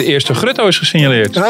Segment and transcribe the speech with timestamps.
[0.00, 1.36] De eerste Grutto is gesignaleerd.
[1.36, 1.42] Ah,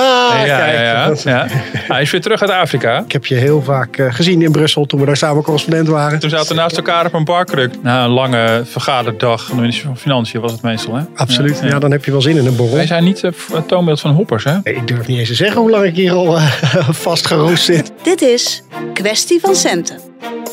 [0.46, 0.76] ja, kijk.
[0.76, 1.46] ja, ja.
[1.72, 2.98] Hij is weer terug uit Afrika.
[2.98, 6.18] Ik heb je heel vaak eh, gezien in Brussel toen we daar samen correspondent waren.
[6.18, 7.74] Toen zaten we naast elkaar op een barkruk.
[7.82, 10.94] Na een lange vergaderdag van de minister van Financiën was het meestal.
[10.94, 11.02] Hè?
[11.14, 11.58] Absoluut.
[11.58, 11.78] Ja, Ja, ja.
[11.78, 12.74] dan heb je wel zin in een borrel.
[12.76, 14.44] Wij zijn niet eh, het toonbeeld van hoppers.
[14.44, 14.52] Hè?
[14.64, 16.44] Nee, Ik durf niet eens te zeggen hoe lang ik hier al eh,
[17.06, 17.92] vastgeroost zit.
[18.02, 18.62] Dit is
[18.94, 19.98] Kwestie van Centen.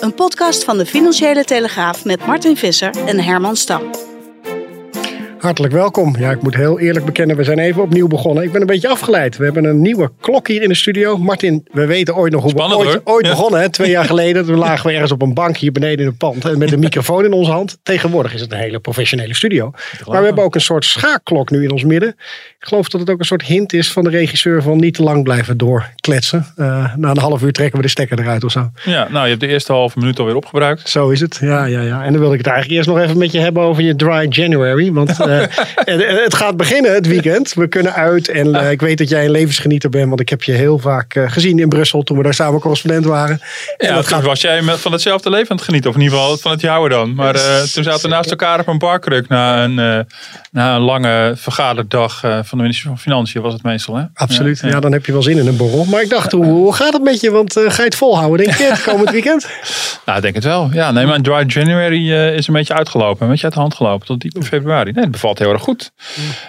[0.02, 3.82] Een podcast van de Financiële Telegraaf met Martin Visser en Herman Stam.
[5.40, 6.16] Hartelijk welkom.
[6.20, 8.44] Ja, ik moet heel eerlijk bekennen, we zijn even opnieuw begonnen.
[8.44, 9.38] Ik ben een beetje afgeleid.
[9.38, 11.18] We hebben een nieuwe klok hier in de studio.
[11.18, 13.32] Martin, we weten ooit nog hoe Spannend, we ooit, ooit Ja.
[13.32, 13.60] begonnen.
[13.62, 13.70] Hè?
[13.70, 14.46] Twee jaar geleden.
[14.46, 16.46] Toen lagen we ergens op een bank hier beneden in het pand.
[16.46, 17.78] En met een microfoon in onze hand.
[17.84, 19.72] Tegenwoordig is het een hele professionele studio.
[20.06, 22.10] Maar we hebben ook een soort schaakklok nu in ons midden.
[22.60, 25.04] Ik geloof dat het ook een soort hint is van de regisseur van niet te
[25.04, 26.46] lang blijven doorkletsen.
[26.56, 28.70] Eh, na een half uur trekken we de stekker eruit of zo.
[28.84, 30.90] Ja, nou, je hebt de eerste halve minuut alweer opgebruikt.
[30.90, 31.38] Zo is het.
[31.42, 32.04] Ja, ja, ja.
[32.04, 34.26] En dan wil ik het eigenlijk eerst nog even met je hebben over je dry
[34.30, 34.92] January.
[34.94, 37.54] Want het, het gaat beginnen het weekend.
[37.54, 38.30] We kunnen uit.
[38.30, 40.08] En eh, ik weet dat jij een levensgenieter bent.
[40.08, 43.06] Want ik heb je heel vaak eh, gezien in Brussel toen we daar samen correspondent
[43.06, 43.42] waren.
[43.78, 45.90] En Ja, dat toen gaat was jij van hetzelfde leven aan het genieten.
[45.90, 47.16] Of in ieder geval van het jouwe dan.
[47.16, 49.28] Maar eh, toen zaten we naast elkaar op een barkruk.
[49.28, 50.00] Na een, eh,
[50.52, 53.96] na een lange vergaderdag eh, van de minister van Financiën was het meestal.
[53.96, 54.04] Hè?
[54.14, 54.60] Absoluut.
[54.60, 55.86] Ja, Ja, dan heb je wel zin in een borrel.
[55.86, 57.32] Maar ik dacht, hoe, hoe gaat het met je?
[57.32, 59.48] Want eh, ga je het volhouden, denk je, het komend weekend?
[60.06, 60.70] Nou, ik denk het wel.
[60.74, 63.26] Ja, nee, maar Dry January eh, is een beetje uitgelopen.
[63.26, 64.92] Een beetje uit de hand gelopen tot diep in februari.
[64.92, 65.92] Nee, bevalt heel erg goed.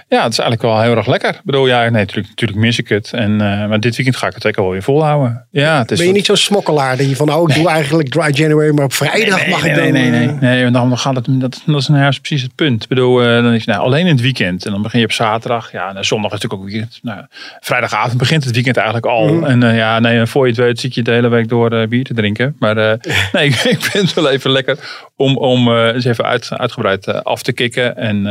[0.09, 1.31] Ja, het is eigenlijk wel heel erg lekker.
[1.31, 3.13] Ik bedoel, ja, nee, natuurlijk, natuurlijk mis ik het.
[3.13, 5.47] En, eh, maar dit weekend ga ik het zeker wel weer volhouden.
[5.51, 8.09] Ja, het is Ben je niet zo'n smokkelaar dat je van, oh, ik doe eigenlijk
[8.09, 9.93] dry January, maar op vrijdag mag nee, ik dan...
[9.93, 10.63] nee, nee, nee, eh, nee.
[10.63, 12.83] want dan gaat het, dat, dat is nou juist precies het punt.
[12.83, 14.67] Ik bedoel, eh, dan is nou, alleen in het weekend.
[14.67, 15.73] En dan begin je op zaterdag.
[15.73, 16.99] Ja, en zondag is natuurlijk ook weekend.
[17.03, 17.25] Nou,
[17.61, 19.35] vrijdagavond begint het weekend eigenlijk al.
[19.35, 19.45] Mhm.
[19.45, 22.15] En ja, nee, voor je het weet zit je de hele week door bier te
[22.15, 22.57] drinken.
[22.59, 22.75] Maar
[23.33, 24.79] nee, ik, ik vind het wel even lekker
[25.17, 27.97] om, om eens even uit, uitgebreid af te kicken.
[27.97, 28.27] En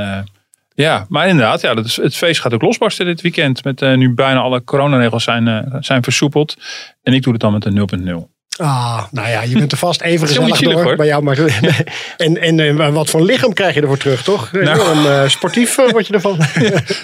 [0.83, 3.63] ja, maar inderdaad, ja, het feest gaat ook losbarsten dit weekend.
[3.63, 6.55] Met eh, nu bijna alle coronaregels zijn, eh, zijn versoepeld.
[7.03, 8.36] En ik doe het dan met een 0.0.
[8.57, 10.95] Ah, nou ja, je bent er vast even gezellig door hoor.
[10.95, 11.23] bij jou.
[11.23, 11.37] Maar,
[12.17, 14.51] en en eh, wat voor lichaam krijg je ervoor terug, toch?
[14.51, 14.65] Nou.
[14.65, 16.37] Enorm eh, sportief eh, word je ervan.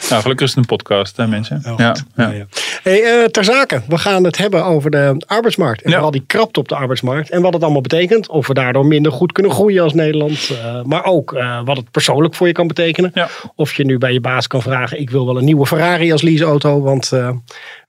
[0.09, 1.61] Nou, gelukkig is het een podcast, hè, mensen.
[1.63, 2.03] Heel ja, goed.
[2.15, 2.45] ja.
[2.83, 5.81] Hey, ter zake, we gaan het hebben over de arbeidsmarkt.
[5.81, 7.29] En vooral die krapte op de arbeidsmarkt.
[7.29, 8.29] En wat het allemaal betekent.
[8.29, 10.49] Of we daardoor minder goed kunnen groeien als Nederland.
[10.83, 11.31] maar ook
[11.65, 13.13] wat het persoonlijk voor je kan betekenen.
[13.55, 14.99] Of je nu bij je baas kan vragen.
[14.99, 16.81] Ik wil wel een nieuwe Ferrari als leaseauto.
[16.81, 17.11] Want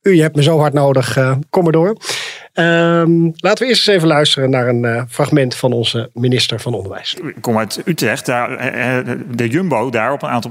[0.02, 1.18] u je hebt me zo hard nodig.
[1.50, 1.96] kom maar door.
[2.54, 6.74] Ehm, laten we eerst eens even luisteren naar een eh, fragment van onze minister van
[6.74, 7.14] Onderwijs.
[7.14, 8.26] Ik kom uit Utrecht.
[8.26, 10.50] Daar, eh, eh, de Jumbo daar op een aantal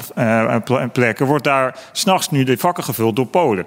[0.63, 3.65] ple- plekken wordt daar s'nachts nu de vakken gevuld door Polen.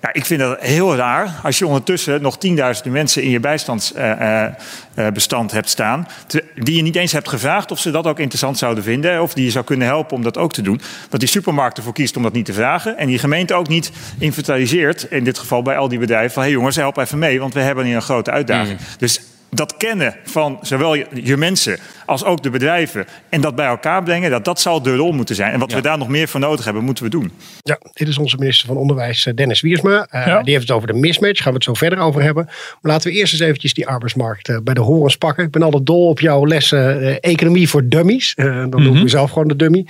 [0.00, 5.52] Ja, ik vind dat heel raar als je ondertussen nog tienduizenden mensen in je bijstandsbestand
[5.52, 6.08] hebt staan.
[6.54, 9.22] Die je niet eens hebt gevraagd of ze dat ook interessant zouden vinden.
[9.22, 10.80] Of die je zou kunnen helpen om dat ook te doen.
[11.08, 12.98] Dat die supermarkt ervoor kiest om dat niet te vragen.
[12.98, 16.32] En die gemeente ook niet inventariseert, in dit geval bij al die bedrijven.
[16.32, 18.78] Van hé hey jongens, help even mee, want we hebben hier een grote uitdaging.
[18.98, 19.20] Dus
[19.56, 24.02] dat kennen van zowel je, je mensen als ook de bedrijven en dat bij elkaar
[24.02, 25.52] brengen, dat, dat zal de rol moeten zijn.
[25.52, 27.32] En wat we daar nog meer voor nodig hebben, moeten we doen.
[27.62, 30.06] Ja, dit is onze minister van Onderwijs, eh, Dennis Wiersma.
[30.10, 30.42] Eh, Ja.
[30.42, 31.38] Die heeft het over de mismatch.
[31.42, 32.44] Gaan we het zo verder over hebben.
[32.44, 35.44] Maar laten we eerst eens eventjes die arbeidsmarkt eh, bij de horens pakken.
[35.44, 38.34] Ik ben altijd dol op jouw lessen economie voor dummies.
[38.34, 39.86] Eh, dan doe ik mezelf gewoon de dummy.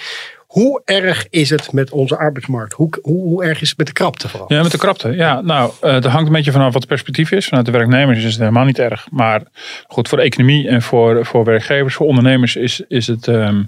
[0.57, 2.73] Hoe erg is het met onze arbeidsmarkt?
[2.73, 4.53] Hoe, hoe, erg is het met de krapte vooral?
[4.53, 5.11] Ja, met de krapte.
[5.11, 7.47] Ja, nou, eh, het hangt een beetje vanaf wat het perspectief is.
[7.47, 9.07] Vanuit de werknemers is het helemaal niet erg.
[9.11, 9.43] Maar
[9.87, 13.63] goed, voor de economie en voor, voor werkgevers, voor ondernemers is, is, het, ehm,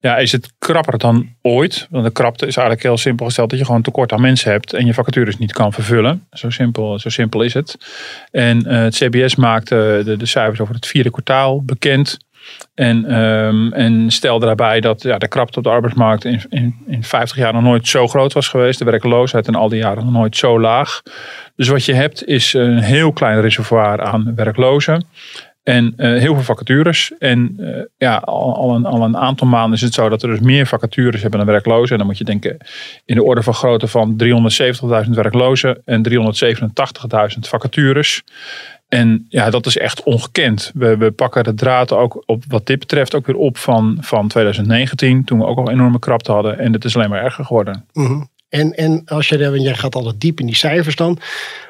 [0.00, 1.86] ja, is het krapper dan ooit.
[1.90, 4.72] Want de krapte is eigenlijk heel simpel gesteld dat je gewoon tekort aan mensen hebt
[4.72, 6.26] en je vacatures niet kan vervullen.
[6.32, 7.76] Zo simpel, zo simpel is het.
[8.30, 12.18] En eh, het CBS maakte de cijfers over het vierde kwartaal bekend.
[12.74, 17.04] En, ehm, en stel daarbij dat ja, de krapte op de arbeidsmarkt in, in, in
[17.04, 18.78] 50 jaar nog nooit zo groot was geweest.
[18.78, 21.02] De werkloosheid in al die jaren nog nooit zo laag.
[21.56, 25.06] Dus wat je hebt is een heel klein reservoir aan werklozen.
[25.68, 27.12] En eh, heel veel vacatures.
[27.18, 30.28] En eh, ja, al, al, een, al een aantal maanden is het zo dat er
[30.28, 31.92] dus meer vacatures hebben dan werklozen.
[31.92, 32.56] En dan moet je denken
[33.04, 34.22] in de orde van grootte van
[35.04, 38.22] 370.000 werklozen en 387.000 vacatures.
[38.88, 40.70] En ja, dat is echt ongekend.
[40.74, 44.28] We, we pakken de draad ook op wat dit betreft ook weer op van, van
[44.28, 45.24] 2019.
[45.24, 46.58] Toen we ook al enorme krapte hadden.
[46.58, 47.84] En het is alleen maar erger geworden.
[47.92, 48.22] Mhm.
[48.48, 51.18] En, en als je, jij gaat altijd diep in die cijfers dan.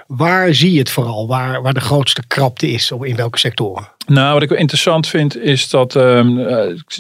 [0.09, 1.27] Waar zie je het vooral?
[1.27, 2.93] Waar, waar de grootste krapte is?
[3.01, 3.89] In welke sectoren?
[4.07, 6.39] Nou, wat ik interessant vind is dat um,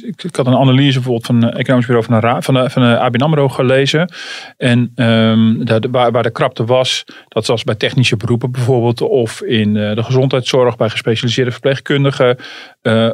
[0.02, 2.82] ik, ik, had een analyse bijvoorbeeld van het economisch bureau van de, van de, van
[2.82, 4.12] de ABN AMRO gelezen.
[4.56, 9.74] En um, waar, waar de krapte was, dat zoals bij technische beroepen bijvoorbeeld of in
[9.74, 12.38] de gezondheidszorg bij gespecialiseerde verpleegkundigen,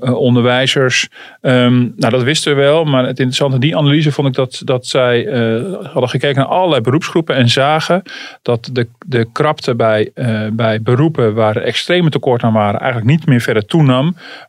[0.01, 1.09] onderwijzers.
[1.41, 4.87] Um, nou, dat wisten we wel, maar het interessante die analyse vond ik dat, dat
[4.87, 5.25] zij
[5.83, 8.03] hadden gekeken naar allerlei beroepsgroepen en zagen
[8.43, 9.84] dat de, de krapte bij,
[10.53, 13.83] bij beroepen waar extreme tekort aan waren eigenlijk niet meer verder toe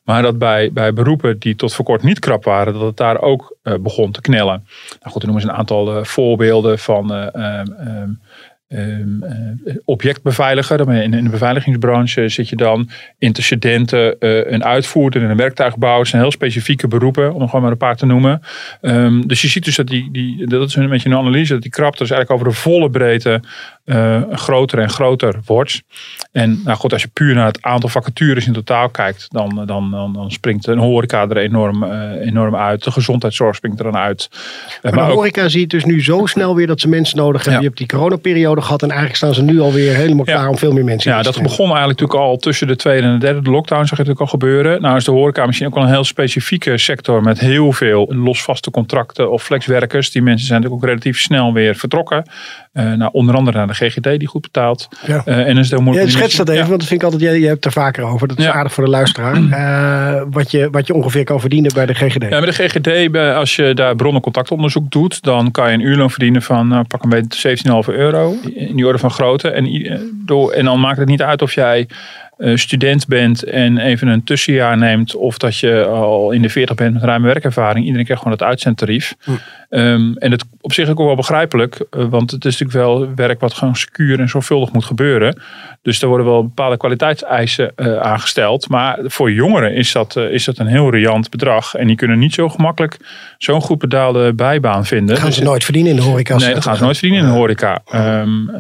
[0.04, 3.22] maar dat bij, bij beroepen die tot voor kort niet krap waren, dat het daar
[3.22, 4.66] ook uh, begon te knellen.
[5.00, 7.28] Nou goed, dan noemen ze een aantal uh, voorbeelden van uh,
[8.02, 8.20] um,
[8.76, 10.94] Um, uh, objectbeveiliger.
[10.94, 16.00] In, in de beveiligingsbranche zit je dan intercedenten, uh, een uitvoerder in een werktuigbouw.
[16.00, 18.42] Het zijn heel specifieke beroepen, om gewoon maar een paar te noemen.
[18.82, 21.62] Um, dus je ziet dus dat die, die, dat is een beetje een analyse, dat
[21.62, 23.42] die krapte dus eigenlijk over de volle breedte
[23.86, 25.82] uh, groter en groter wordt.
[26.32, 29.92] En nou goed, als je puur naar het aantal vacatures in totaal kijkt, dan, dan,
[29.92, 31.84] dan, dan springt een horeca er enorm,
[32.22, 32.84] enorm uit.
[32.84, 34.30] De gezondheidszorg springt er dan uit.
[34.82, 37.44] Maar, maar de horeca ook, ziet dus nu zo snel weer dat ze mensen nodig
[37.44, 37.54] hebben.
[37.54, 37.60] Ja.
[37.60, 38.82] Je hebt die coronaperiode gehad.
[38.82, 40.50] En eigenlijk staan ze nu alweer helemaal klaar ja.
[40.50, 43.14] om veel meer mensen ja, te dat begon eigenlijk natuurlijk al tussen de tweede en
[43.14, 43.86] de derde de lockdown.
[43.86, 44.82] Zag je natuurlijk al gebeuren.
[44.82, 47.22] Nou is de horeca misschien ook wel een heel specifieke sector.
[47.22, 50.12] Met heel veel losvaste contracten of flexwerkers.
[50.12, 52.24] Die mensen zijn natuurlijk ook relatief snel weer vertrokken.
[52.78, 54.88] Uh, nou, onder andere naar de GGD die goed betaalt.
[55.08, 55.24] Ja.
[55.26, 56.08] Uh, en is heel moeilijk.
[56.08, 56.68] Ja, schets dat even, ja.
[56.68, 58.28] want dat vind ik altijd, jij, jij hebt er vaker over.
[58.28, 58.52] Dat is ja.
[58.52, 59.38] aardig voor de luisteraar.
[59.38, 62.22] Uh, wat, je, wat je ongeveer kan verdienen bij de GGD.
[62.22, 66.42] Ja, bij de GGD, als je daar bronnencontactonderzoek doet, dan kan je een uurloon verdienen
[66.42, 67.58] van nou, pak een beetje
[67.90, 68.36] 17,5 euro.
[68.54, 69.50] In die orde van grootte.
[69.50, 69.68] En,
[70.26, 71.88] door, en dan maakt het niet uit of jij
[72.54, 76.94] student bent en even een tussenjaar neemt, of dat je al in de 40 bent
[76.94, 79.16] met ruime werkervaring, iedereen krijgt gewoon het uitzendtarief.
[79.24, 79.32] Hm.
[79.70, 83.40] Um, en het op zich ook wel begrijpelijk, uh, want het is natuurlijk wel werk
[83.40, 85.42] wat gewoon secuur en zorgvuldig moet gebeuren.
[85.82, 88.70] Dus er worden wel bepaalde kwaliteitseisen uh, aangesteld.
[88.70, 91.76] Maar voor jongeren is dat, is dat een heel riant bedrag.
[91.76, 92.98] En die kunnen niet zo gemakkelijk
[93.38, 95.08] zo'n goed betaalde bijbaan vinden.
[95.08, 96.38] Dat gaan ze dus, nooit verdienen in de horeca.
[96.38, 97.82] Nee, dat gaan ze nooit verdienen in de horeca.
[98.22, 98.52] Um,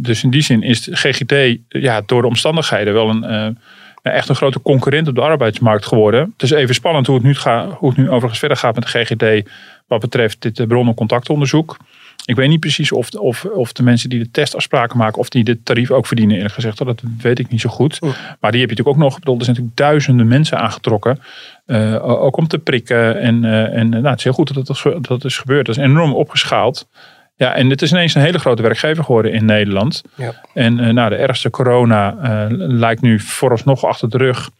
[0.00, 1.34] dus in die zin is GGT
[1.68, 3.56] ja, door de omstandigheden wel een
[4.02, 6.32] echt een grote concurrent op de arbeidsmarkt geworden.
[6.32, 8.84] Het is even spannend hoe het nu, gaat, hoe het nu overigens verder gaat met
[8.84, 9.48] de GGD
[9.92, 11.76] wat betreft dit uh, bron- en contactonderzoek.
[12.24, 15.44] Ik weet niet precies of, of, of de mensen die de testafspraken maken, of die
[15.44, 16.78] dit tarief ook verdienen, eerlijk gezegd.
[16.78, 18.00] Dat weet ik niet zo goed.
[18.00, 19.18] Maar die heb je natuurlijk ook nog.
[19.18, 21.18] Bedoel, er zijn natuurlijk duizenden mensen aangetrokken.
[21.66, 23.20] Uh, ook om te prikken.
[23.20, 25.66] En, uh, en nou, het is heel goed dat dat, dat, is gebeurd.
[25.66, 26.88] Dat is enorm opgeschaald.
[27.36, 30.02] Ja, en het is ineens een hele grote werkgever geworden in Nederland.
[30.14, 30.32] Ja.
[30.54, 32.16] En uh, nou, de ergste corona
[32.50, 34.50] lijkt nu vooralsnog achter de rug.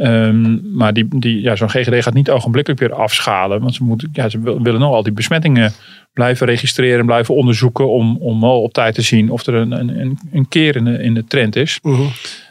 [0.00, 3.60] Um, maar die, die, ja, zo'n GGD gaat niet ogenblikkelijk weer afschalen.
[3.60, 5.72] Want ze, moeten, ja, ze willen nog al die besmettingen
[6.12, 7.90] blijven registreren, blijven onderzoeken.
[7.90, 11.02] Om, om al op tijd te zien of er een, een, een keer in de,
[11.02, 11.78] in de trend is.
[11.82, 11.98] Uh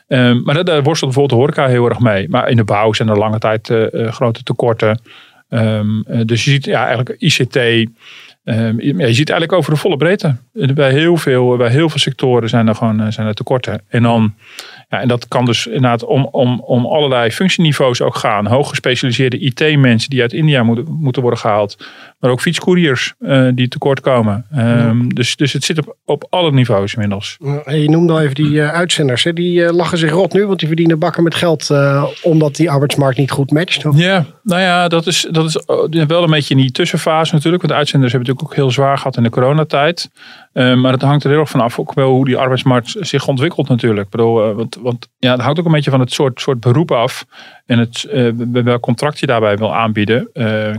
[0.07, 0.29] -huh.
[0.29, 2.29] um, maar daar worstelt bijvoorbeeld de horeca heel erg mee.
[2.29, 5.01] Maar in de bouw zijn er lange tijd uh, grote tekorten.
[5.49, 7.55] Um, dus je ziet ja, eigenlijk ICT.
[8.43, 10.35] Um, je ziet eigenlijk over de volle breedte.
[10.53, 13.81] Bij heel veel, bij heel veel sectoren zijn er gewoon zijn er tekorten.
[13.87, 14.33] En, dan,
[14.89, 18.47] ja, en dat kan dus inderdaad om, om, om allerlei functieniveaus ook gaan.
[18.47, 21.87] Hoog gespecialiseerde IT-mensen die uit India moeten, moeten worden gehaald.
[22.19, 24.45] Maar ook fietscouriers uh, die tekort komen.
[24.55, 24.93] Um, ja.
[25.07, 27.37] dus, dus het zit op, op alle niveaus inmiddels.
[27.65, 29.23] Je noemde al even die uh, uitzenders.
[29.23, 29.33] Hè?
[29.33, 31.69] Die uh, lachen zich rot nu, want die verdienen bakken met geld.
[32.23, 33.85] omdat die arbeidsmarkt niet goed matcht.
[33.85, 33.97] Of?
[33.97, 35.63] Ja, nou ja, dat is, dat is
[36.07, 37.61] wel een beetje in die tussenfase natuurlijk.
[37.61, 40.09] Want de uitzenders hebben natuurlijk ook heel zwaar gehad in de coronatijd.
[40.53, 43.69] Uh, maar het hangt er heel erg vanaf ook wel hoe die arbeidsmarkt zich ontwikkelt
[43.69, 44.05] natuurlijk.
[44.05, 46.91] Ik bedoel, want, want ja, het hangt ook een beetje van het soort, soort beroep
[46.91, 47.25] af.
[47.67, 50.29] En het, uh, welk contract je daarbij wil aanbieden.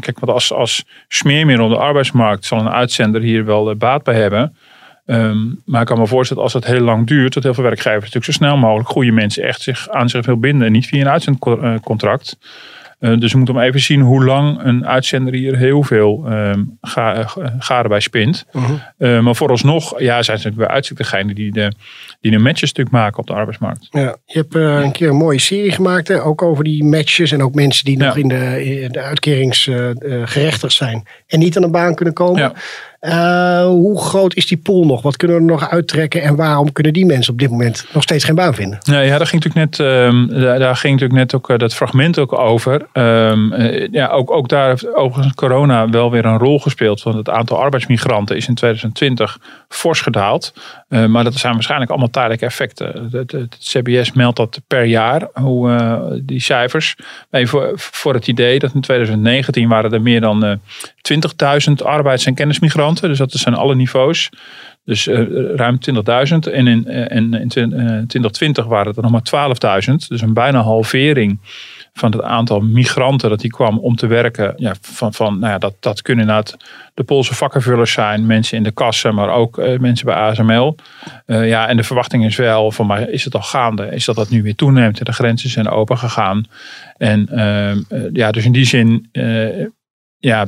[0.01, 4.15] kijk, want als, als smeermiddel op de arbeidsmarkt zal een uitzender hier wel baat bij
[4.15, 4.57] hebben.
[5.11, 7.99] Um, maar ik kan me voorstellen als het heel lang duurt, dat heel veel werkgevers
[7.99, 10.67] natuurlijk zo snel mogelijk goede mensen echt zich aan zich wil binden.
[10.67, 12.39] En niet via een uitzendcontract.
[13.01, 16.79] Uh, dus we moeten maar even zien hoe lang een uitzender hier heel veel um,
[16.81, 17.27] ga,
[17.59, 18.47] garen bij spint.
[18.53, 18.77] Uh -huh.
[18.99, 21.73] uh, maar vooralsnog ja, zijn ze natuurlijk uitzicht degene die de,
[22.21, 23.87] die de matches stuk maken op de arbeidsmarkt.
[23.91, 26.23] Ja, je hebt een keer een mooie serie gemaakt, hè?
[26.25, 28.05] ook over die matches en ook mensen die ja.
[28.07, 32.41] nog in de, in de uitkeringsgerechtigd zijn en niet aan de baan kunnen komen.
[32.41, 32.53] Ja.
[33.01, 35.03] Uh, hoe groot is die pool nog?
[35.03, 36.23] Wat kunnen we er nog uittrekken?
[36.23, 38.79] En waarom kunnen die mensen op dit moment nog steeds geen baan vinden?
[38.83, 40.29] Ja, ja daar ging natuurlijk net, um,
[40.59, 42.87] daar, ging natuurlijk net ook uh, dat fragment ook over.
[42.93, 47.03] Um, uh, ja, ook, ook daar heeft overigens corona wel weer een rol gespeeld.
[47.03, 49.39] Want het aantal arbeidsmigranten is in 2020
[49.69, 50.53] fors gedaald.
[50.89, 53.09] maar dat zijn waarschijnlijk allemaal tijdelijke effecten.
[53.11, 56.97] Het, CBS meldt dat per jaar, hoe, die cijfers.
[57.31, 60.59] Voor, voor het idee dat in 2019 waren er meer dan
[61.69, 64.31] 20.000 arbeids- en kennismigranten Dus dat zijn alle niveaus.
[64.85, 65.07] Dus
[65.55, 66.53] ruim 20.000.
[66.53, 69.95] En in, in, in 2020 waren het er nog maar 12.000.
[70.09, 71.41] Dus een bijna halvering
[71.93, 74.53] van het aantal migranten dat die kwam om te werken.
[74.57, 76.57] Ja, van, van, nou ja, dat, dat kunnen inderdaad
[76.95, 80.77] de Poolse vakkenvullers zijn, mensen in de kassen, maar ook mensen bij ASML.
[81.27, 84.43] Ja, en de verwachting is wel, van is het al gaande, is dat dat nu
[84.43, 86.45] weer toeneemt en de grenzen zijn open gegaan.
[86.97, 89.09] En uh, ja, dus in die zin
[90.19, 90.47] ja,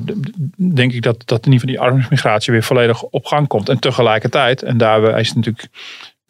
[0.56, 3.68] denk ik dat, dat in ieder geval die arbeidsmigratie weer volledig op gang komt.
[3.68, 5.68] En tegelijkertijd, en daar is natuurlijk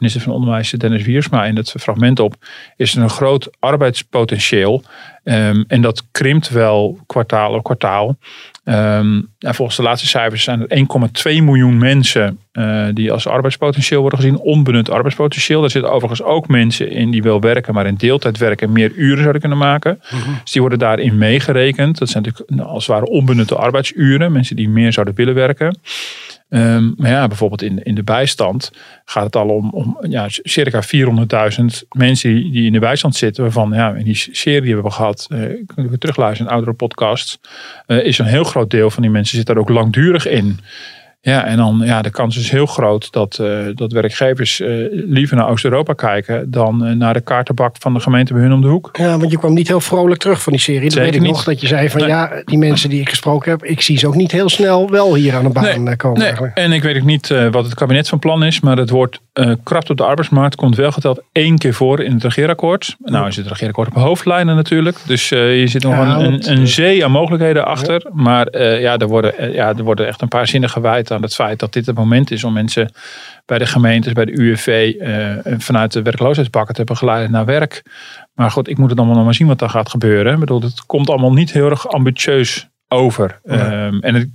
[0.00, 2.34] minister van Onderwijs Dennis Wiersma in het fragment op,
[2.76, 4.82] is er een groot arbeidspotentieel.
[5.24, 8.16] Um, en dat krimpt wel kwartaal op kwartaal.
[8.64, 14.18] Um, volgens de laatste cijfers zijn er 1,2 miljoen mensen uh, die als arbeidspotentieel worden
[14.18, 14.38] gezien.
[14.38, 15.60] Onbenut arbeidspotentieel.
[15.60, 18.92] Daar zitten overigens ook mensen in die wel werken, maar in deeltijd werken en meer
[18.92, 20.00] uren zouden kunnen maken.
[20.10, 20.30] Mhm.
[20.42, 21.98] Dus die worden daarin meegerekend.
[21.98, 24.32] Dat zijn natuurlijk nou, als het ware onbenutte arbeidsuren.
[24.32, 25.78] Mensen die meer zouden willen werken.
[26.52, 28.72] Um, maar ja, bijvoorbeeld in, in de bijstand
[29.04, 31.64] gaat het al om, om ja, circa 400.000
[31.96, 33.42] mensen die in de bijstand zitten.
[33.42, 35.38] Waarvan ja, in die serie die we hebben gehad, uh,
[35.74, 37.38] kunnen we terugluisteren in oudere podcasts,
[37.86, 40.60] uh, is een heel groot deel van die mensen zit daar ook langdurig in.
[41.22, 45.36] Ja, en dan ja, de kans is heel groot dat, uh, dat werkgevers uh, liever
[45.36, 48.68] naar Oost-Europa kijken dan uh, naar de kaartenbak van de gemeente bij hun om de
[48.68, 48.88] hoek.
[48.92, 50.88] Ja, want je kwam niet heel vrolijk terug van die serie.
[50.88, 51.30] Dat weet ik niet.
[51.30, 51.44] nog.
[51.44, 54.14] Dat je zei van ja, die mensen die ik gesproken heb, ik zie ze ook
[54.14, 56.20] niet heel snel wel hier aan de baan nee, komen.
[56.20, 56.50] Nee.
[56.54, 58.90] En ik weet ook niet wat het kabinet van plan is, maar het
[59.62, 62.96] kracht op de arbeidsmarkt komt wel geteld één keer voor in het regeerakkoord.
[62.98, 64.98] Nou is het regeerakkoord op hoofdlijnen natuurlijk.
[65.06, 68.02] Dus je zit nog ja, een, een, een, zee aan mogelijkheden achter.
[68.04, 68.10] Ja.
[68.12, 71.58] Maar ja, er worden, ja, er worden echt een paar zinnen gewijd aan het feit
[71.58, 72.90] dat dit het moment is om mensen
[73.50, 77.82] bij de gemeentes, bij de UWV uh, vanuit de werkloosheidsbakken te begeleiden naar werk.
[78.34, 80.32] Maar goed, ik moet het allemaal nog maar zien wat daar gaat gebeuren.
[80.32, 83.40] Ik bedoel, het komt allemaal niet heel erg ambitieus over.
[83.44, 83.86] Ja.
[83.86, 84.28] Um, en het,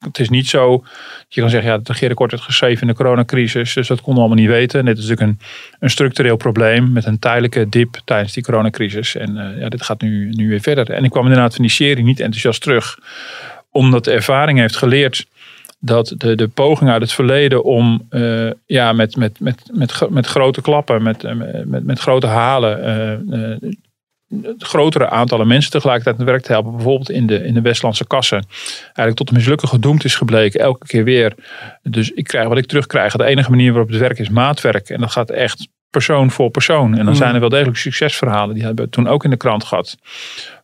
[0.00, 2.94] het is niet zo dat je kan zeggen, ja, het regeerakkoord werd geschreven in de
[2.94, 4.84] coronacrisis, dus dat konden we allemaal niet weten.
[4.84, 5.46] dit is natuurlijk een,
[5.80, 9.16] een structureel probleem met een tijdelijke dip tijdens die coronacrisis.
[9.16, 10.90] En uh, ja, dit gaat nu, nu weer verder.
[10.90, 12.98] En ik kwam inderdaad van die serie niet enthousiast terug,
[13.70, 15.26] omdat de ervaring heeft geleerd
[15.78, 20.26] dat de, de poging uit het verleden om uh, ja, met, met, met, met, met
[20.26, 21.22] grote klappen, met,
[21.64, 22.78] met, met grote halen,
[24.58, 28.06] grotere aantallen mensen tegelijkertijd aan het werk te helpen, bijvoorbeeld in de, in de Westlandse
[28.06, 28.44] kassen,
[28.84, 31.34] eigenlijk tot een mislukken gedoemd is gebleken, elke keer weer.
[31.82, 33.16] Dus ik krijg wat ik terugkrijg.
[33.16, 34.88] De enige manier waarop het werk is maatwerk.
[34.88, 36.98] En dat gaat echt persoon voor persoon.
[36.98, 38.54] En dan zijn er wel degelijk succesverhalen.
[38.54, 39.96] Die hebben we toen ook in de krant gehad.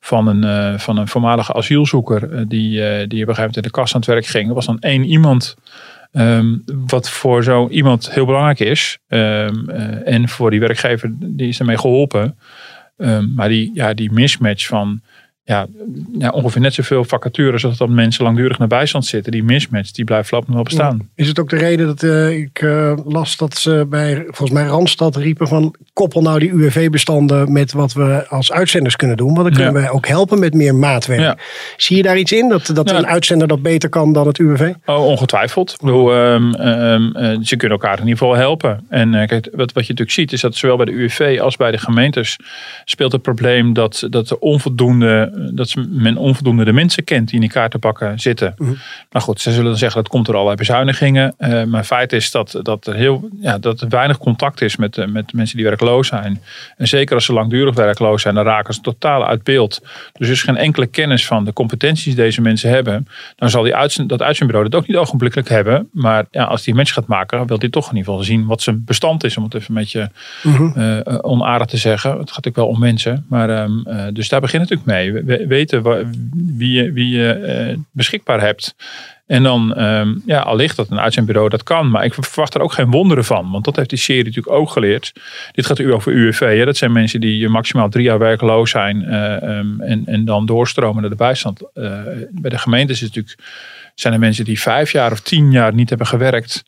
[0.00, 2.32] Van een, uh, van een voormalige asielzoeker.
[2.32, 4.48] Uh, die, uh, die op een gegeven moment in de kast aan het werk ging.
[4.48, 5.56] Er was dan één iemand.
[6.12, 8.98] Um, wat voor zo iemand heel belangrijk is.
[9.08, 9.70] Um,
[10.04, 12.38] en voor die werkgever die is ermee geholpen.
[12.98, 15.00] Um, maar die, ja, die mismatch van
[15.46, 15.66] ja,
[16.18, 19.32] ja, ongeveer net zoveel vacatures als dat mensen langdurig naar bijstand zitten.
[19.32, 21.08] Die mismatch, die blijft voorlopig nog wel bestaan.
[21.14, 24.64] Is het ook de reden dat uh, ik uh, las dat ze bij, volgens mij
[24.64, 29.34] Randstad riepen van koppel nou die UWV-bestanden met wat we als uitzenders kunnen doen.
[29.34, 29.80] Want dan kunnen ja.
[29.80, 31.20] wij ook helpen met meer maatwerk.
[31.20, 31.36] Ja.
[31.76, 32.48] Zie je daar iets in?
[32.48, 34.72] Dat, dat een uitzender dat beter kan dan het UWV?
[34.84, 35.72] Oh, ongetwijfeld.
[35.72, 38.84] Ik bedoel, um, um, uh, ze kunnen elkaar in ieder geval helpen.
[38.88, 41.70] En kijk, wat, wat je natuurlijk ziet is dat zowel bij de UWV als bij
[41.70, 42.36] de gemeentes
[42.84, 47.40] speelt het probleem dat, dat er onvoldoende dat men onvoldoende de mensen kent die in
[47.40, 48.54] die kaartenbakken zitten.
[48.56, 48.76] -hmm.
[49.10, 51.34] Maar goed, ze zullen zeggen dat komt door allerlei bezuinigingen.
[51.38, 54.96] Uh, maar feit is dat, dat, er heel, ja, dat er weinig contact is met,
[54.96, 56.42] uh, met mensen die werkloos zijn.
[56.76, 59.80] En zeker als ze langdurig werkloos zijn, dan raken ze totaal uit beeld.
[60.12, 63.08] Dus er is geen enkele kennis van de competenties die deze mensen hebben.
[63.36, 65.88] Dan zal die uitzend, dat uitzendbureau dat ook niet ogenblikkelijk hebben.
[65.92, 68.62] Maar ja, als die match gaat maken, wil die toch in ieder geval zien wat
[68.62, 69.36] zijn bestand is.
[69.36, 70.10] Om het even een beetje
[70.42, 70.72] mm -hmm.
[70.76, 72.10] uh, onaardig te zeggen.
[72.10, 73.24] Het gaat natuurlijk wel om mensen.
[73.28, 75.24] Maar, um, dus daar begint het natuurlijk mee.
[75.26, 75.82] We, weten
[76.56, 78.74] wie je, uh, beschikbaar hebt.
[79.26, 81.90] En dan, um, ja, allicht dat een uitzendbureau dat kan.
[81.90, 83.50] Maar ik verwacht er ook geen wonderen van.
[83.50, 85.12] Want dat heeft die serie natuurlijk ook geleerd.
[85.52, 86.40] Dit gaat u over UWV.
[86.58, 86.64] Hè?
[86.64, 89.02] Dat zijn mensen die maximaal drie jaar werkloos zijn.
[89.02, 91.60] Uh, um, en, en dan doorstromen naar de bijstand.
[91.74, 91.90] Uh,
[92.30, 93.38] bij de gemeentes is natuurlijk,
[93.94, 96.64] zijn er mensen die vijf jaar of tien jaar niet hebben gewerkt.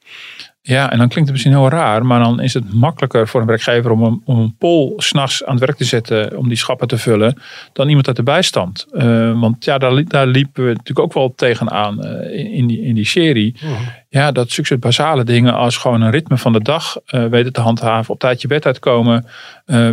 [0.60, 3.46] Ja, en dan klinkt het misschien heel raar, maar dan is het makkelijker voor een
[3.46, 6.88] werkgever om een, om een pol s'nachts aan het werk te zetten om die schappen
[6.88, 8.86] te vullen, dan iemand uit de bijstand.
[8.92, 12.94] Uh, want ja, daar, daar liepen we natuurlijk ook wel tegenaan uh, in, die, in
[12.94, 13.54] die serie.
[13.58, 13.70] -huh.
[14.10, 17.60] Ja, dat succes basale dingen als gewoon een ritme van de dag uh, weten te
[17.60, 19.26] handhaven, op tijd je bed uitkomen,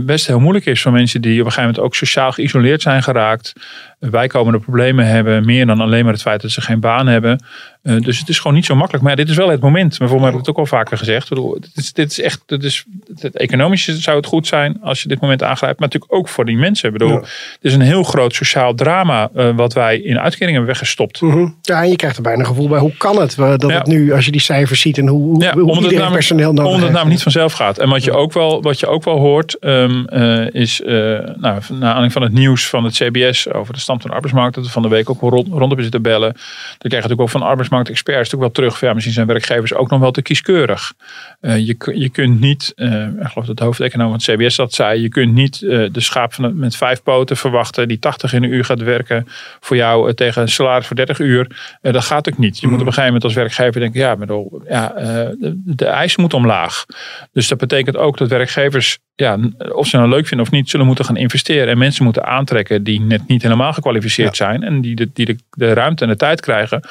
[0.02, 3.04] best heel moeilijk is voor mensen die op een gegeven moment ook sociaal geïsoleerd zijn
[3.04, 3.54] geraakt,
[4.00, 7.40] bijkomende problemen hebben, meer dan alleen maar het feit dat ze geen baan hebben.
[7.84, 9.04] Uh, dus het is gewoon niet zo makkelijk.
[9.04, 10.00] Maar ja, dit is wel het moment.
[10.00, 11.24] Maar voor mij heb ik het ook al vaker gezegd.
[11.24, 12.86] Ik bedoel, dit, is, dit is echt, dit is,
[13.20, 15.80] het economische zou het goed zijn als je dit moment aangrijpt.
[15.80, 16.88] Maar natuurlijk ook voor die mensen.
[16.88, 17.20] Ik bedoel, ja.
[17.20, 21.20] het is een heel groot sociaal drama uh, wat wij in uitkeringen hebben weggestopt.
[21.20, 21.58] -hmm.
[21.62, 23.78] Ja, en je krijgt er bijna een gevoel bij hoe kan het dat ja.
[23.78, 26.72] het nu, als je die cijfers ziet en hoe, ja, hoe het personeel nodig Omdat
[26.72, 26.92] het heeft.
[26.92, 27.78] namelijk niet vanzelf gaat.
[27.78, 31.38] En wat je ook wel, wat je ook wel hoort um, uh, is, uh, nou,
[31.40, 34.66] naar aanleiding van het nieuws van het CBS over de stand van de arbeidsmarkt, dat
[34.66, 36.32] we van de week ook rond, rond hebben zitten bellen.
[36.32, 36.42] Dan
[36.78, 38.80] krijg je natuurlijk ook van arbeidsmarktexperts ook wel terug.
[38.80, 40.94] Ja, misschien zijn werkgevers ook nog wel te kieskeurig.
[41.42, 45.02] Uh, je, je kunt niet, ik geloof dat de hoofdeconoom van het CBS dat zei,
[45.02, 48.54] je kunt niet de schaap van het, met vijf poten verwachten die 80 in een
[48.54, 49.28] uur gaat werken
[49.60, 51.48] voor jou tegen een salaris voor 30 uur.
[51.82, 52.60] dat gaat ook niet.
[52.60, 56.22] Je moet op een gegeven moment als werkgever denken, ja, bedoel, ja de, de eisen
[56.22, 56.86] moeten omlaag.
[57.32, 59.40] Dus dat betekent ook dat werkgevers, ja,
[59.72, 61.68] of ze nou leuk vinden of niet, zullen moeten gaan investeren.
[61.68, 64.46] En mensen moeten aantrekken die net niet helemaal gekwalificeerd ja.
[64.46, 64.64] zijn.
[64.64, 66.82] En die, de, die de, de ruimte en de tijd krijgen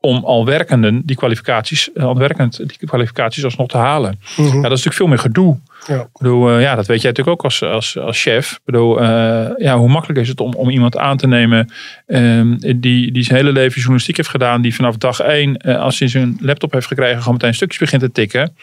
[0.00, 4.20] om al werkenden die kwalificaties, al werkend die kwalificaties alsnog te halen.
[4.36, 4.62] Mm -hmm.
[4.62, 5.58] ja, dat is natuurlijk veel meer gedoe.
[5.86, 6.00] Ja.
[6.00, 8.52] Ik bedoel, uh, ja, dat weet jij natuurlijk ook als, als, als chef.
[8.52, 11.72] Ik bedoel, uh, ja, hoe makkelijk is het om, om iemand aan te nemen
[12.06, 15.98] um, die, die zijn hele leven journalistiek heeft gedaan, die vanaf dag één, uh, als
[15.98, 18.56] hij zijn laptop heeft gekregen, gewoon meteen stukjes begint te tikken.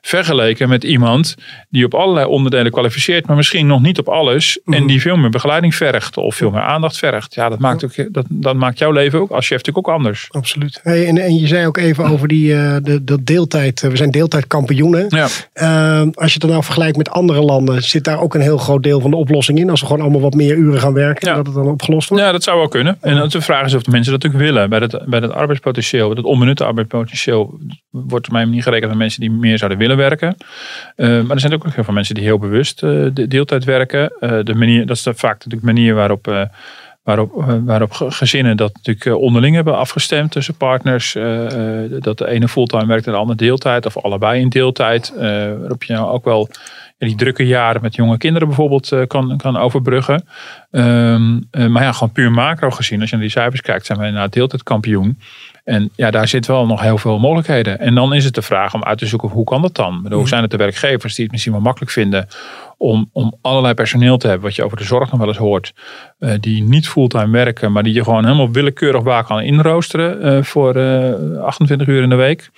[0.00, 1.34] Vergeleken met iemand
[1.68, 4.58] die op allerlei onderdelen kwalificeert, maar misschien nog niet op alles.
[4.64, 4.74] Mm.
[4.74, 7.34] En die veel meer begeleiding vergt of veel meer aandacht vergt.
[7.34, 10.28] Ja, dat maakt, ook, dat, dat maakt jouw leven ook als chef natuurlijk ook anders.
[10.30, 10.80] Absoluut.
[10.82, 12.48] Hey, en, en je zei ook even over die
[12.82, 13.80] de, de deeltijd.
[13.80, 15.06] We zijn deeltijdkampioenen.
[15.08, 15.28] Ja.
[15.52, 18.82] Ehm, als je dan nou vergelijkt met andere landen, zit daar ook een heel groot
[18.82, 19.70] deel van de oplossing in.
[19.70, 21.34] Als we gewoon allemaal wat meer uren gaan werken, ja.
[21.34, 22.24] dat het dan opgelost wordt.
[22.24, 22.98] Ja, dat zou wel kunnen.
[23.00, 24.70] En de vraag is of de mensen dat ook willen.
[24.70, 27.58] Bij het, bij het arbeidspotentieel, het onbenutte arbeidspotentieel,
[27.90, 30.36] wordt op mijn manier gerekend aan mensen die meer zouden willen werken.
[30.96, 34.12] Uh, maar er zijn ook heel veel mensen die heel bewust uh, de deeltijd werken.
[34.20, 36.48] Uh, de manier, dat is vaak de manier waarop
[37.06, 41.14] waarop, waarop gezinnen dat natuurlijk onderling hebben afgestemd tussen partners.
[41.14, 41.46] Uh,
[41.98, 45.12] dat de ene fulltime werkt en de andere deeltijd of allebei in deeltijd.
[45.60, 46.48] Waarop je nou ook wel
[46.98, 50.24] die drukke jaren met jonge kinderen bijvoorbeeld kan, kan overbruggen.
[50.70, 54.10] Um, maar ja, gewoon puur macro gezien, als je naar die cijfers kijkt, zijn wij
[54.10, 55.18] na deeltijd kampioen.
[55.66, 57.78] En ja, daar zit wel nog heel veel mogelijkheden.
[57.78, 60.02] En dan is het de vraag om uit te zoeken, hoe kan dat dan?
[60.02, 62.28] Bedoel, hoe zijn het de werkgevers die het misschien wel makkelijk vinden
[62.78, 65.74] om, om allerlei personeel te hebben, wat je over de zorg nog wel eens hoort,
[66.18, 70.42] uh, die niet fulltime werken, maar die je gewoon helemaal willekeurig waar kan inroosteren uh,
[70.42, 72.50] voor uh, 28 uur in de week.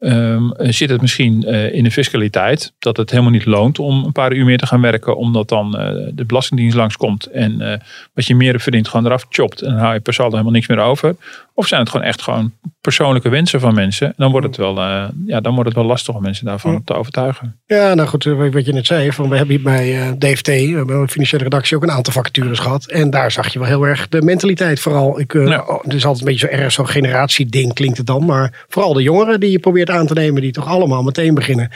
[0.00, 4.32] Um, zit het misschien in de fiscaliteit dat het helemaal niet loont om een paar
[4.32, 5.70] uur meer te gaan werken, omdat dan
[6.14, 7.80] de Belastingdienst langskomt en
[8.14, 10.68] wat je meer verdient gewoon eraf chopt en dan hou je per saldo helemaal niks
[10.68, 11.16] meer over?
[11.56, 14.06] Of zijn het gewoon echt gewoon persoonlijke wensen van mensen?
[14.06, 14.80] En dan wordt het wel,
[15.26, 16.80] ja, dan wordt het wel lastig om mensen daarvan ja.
[16.84, 17.60] te overtuigen.
[17.66, 20.46] Ja, nou goed, wat je net zei, van we hebben hier bij DFT,
[20.86, 22.86] bij financiële redactie, ook een aantal vacatures gehad.
[22.86, 25.20] En daar zag je wel heel erg de mentaliteit vooral.
[25.20, 25.64] Ik, ja.
[25.82, 29.02] Het is altijd een beetje zo erg zo'n generatieding klinkt het dan, maar vooral de
[29.02, 31.70] jongeren die je probeert aan te nemen, die toch allemaal meteen beginnen.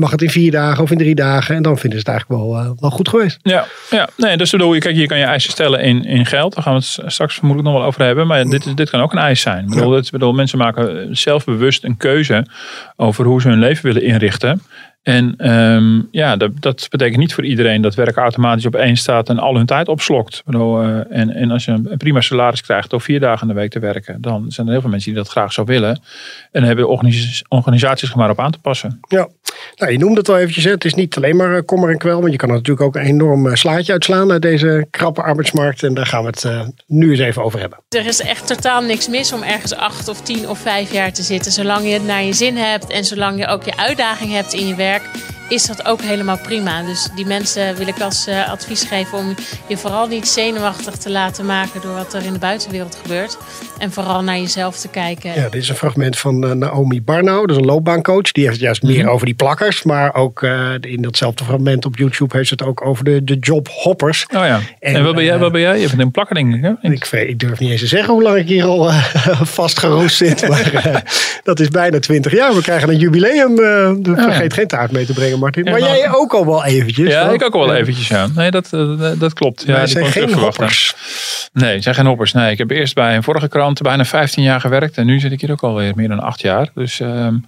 [0.00, 1.54] Mag het in vier dagen of in drie dagen?
[1.54, 3.38] En dan vinden ze het eigenlijk wel, uh, wel goed geweest.
[3.42, 4.08] Ja, ja.
[4.16, 6.54] Nee, dus bedoel je, kijk, hier kan je eisen stellen in, in geld.
[6.54, 8.26] Daar gaan we het straks vermoedelijk nog wel over hebben.
[8.26, 9.64] Maar dit, dit kan ook een eis zijn.
[9.64, 10.02] Ik bedoel, ja.
[10.10, 12.46] bedoel, mensen maken zelfbewust een keuze
[12.96, 14.62] over hoe ze hun leven willen inrichten.
[15.02, 19.28] En um, ja, dat, dat, betekent niet voor iedereen dat werk automatisch op één staat
[19.28, 20.42] en al hun tijd opslokt.
[20.44, 23.60] Bedoel, uh, en, en als je een prima salaris krijgt door vier dagen in de
[23.60, 26.00] week te werken, dan zijn er heel veel mensen die dat graag zo willen.
[26.52, 29.00] En hebben organisaties, organisaties maar op aan te passen.
[29.08, 29.28] Ja,
[29.76, 30.64] nou, je noemde het al eventjes.
[30.64, 30.70] Hè.
[30.70, 33.08] Het is niet alleen maar kommer en kwel, want je kan er natuurlijk ook een
[33.08, 35.82] enorm slaatje uitslaan uit deze krappe arbeidsmarkt.
[35.82, 37.78] En daar gaan we het uh, nu eens even over hebben.
[37.88, 41.22] Er is echt totaal niks mis om ergens acht of tien of vijf jaar te
[41.22, 41.52] zitten.
[41.52, 44.66] Zolang je het naar je zin hebt en zolang je ook je uitdaging hebt in
[44.66, 46.82] je werk back is dat ook helemaal prima.
[46.82, 49.34] Dus die mensen wil ik als uh, advies geven om
[49.66, 53.38] je vooral niet zenuwachtig te laten maken door wat er in de buitenwereld gebeurt.
[53.78, 55.34] En vooral naar jezelf te kijken.
[55.34, 58.32] Ja, dit is een fragment van uh, Naomi Barnau, dat is een loopbaancoach.
[58.32, 59.10] Die heeft het juist meer mm -hmm.
[59.10, 59.82] over die plakkers.
[59.82, 64.26] Maar ook uh, in datzelfde fragment op YouTube heeft het ook over de, de jobhoppers.
[64.34, 64.60] Oh ja.
[64.78, 65.80] En, en wat, ben jij, wat ben jij?
[65.80, 66.62] Je bent een plakker denk ik.
[66.62, 66.90] Hè?
[66.90, 68.90] Ik, ik, durf niet eens te zeggen hoe lang ik hier al
[69.60, 70.48] vastgeroest zit.
[70.48, 71.02] maar
[71.44, 72.54] dat is bijna twintig jaar.
[72.54, 73.58] We krijgen een jubileum.
[73.58, 74.56] oh, vergeet ja.
[74.56, 75.38] geen taart mee te brengen.
[75.40, 75.64] Martin.
[75.64, 77.08] Maar jij ook al wel eventjes.
[77.08, 77.32] Ja, toch?
[77.32, 78.26] ik ook al wel eventjes, ja.
[78.34, 79.62] Nee, dat, dat, dat klopt.
[79.66, 80.94] Ja, zijn geen hoppers.
[81.52, 82.32] Nee, het zijn geen hoppers.
[82.32, 84.96] Nee, ik heb eerst bij een vorige krant bijna 15 jaar gewerkt.
[84.96, 86.70] En nu zit ik hier ook alweer meer dan 8 jaar.
[86.74, 87.44] Dus um,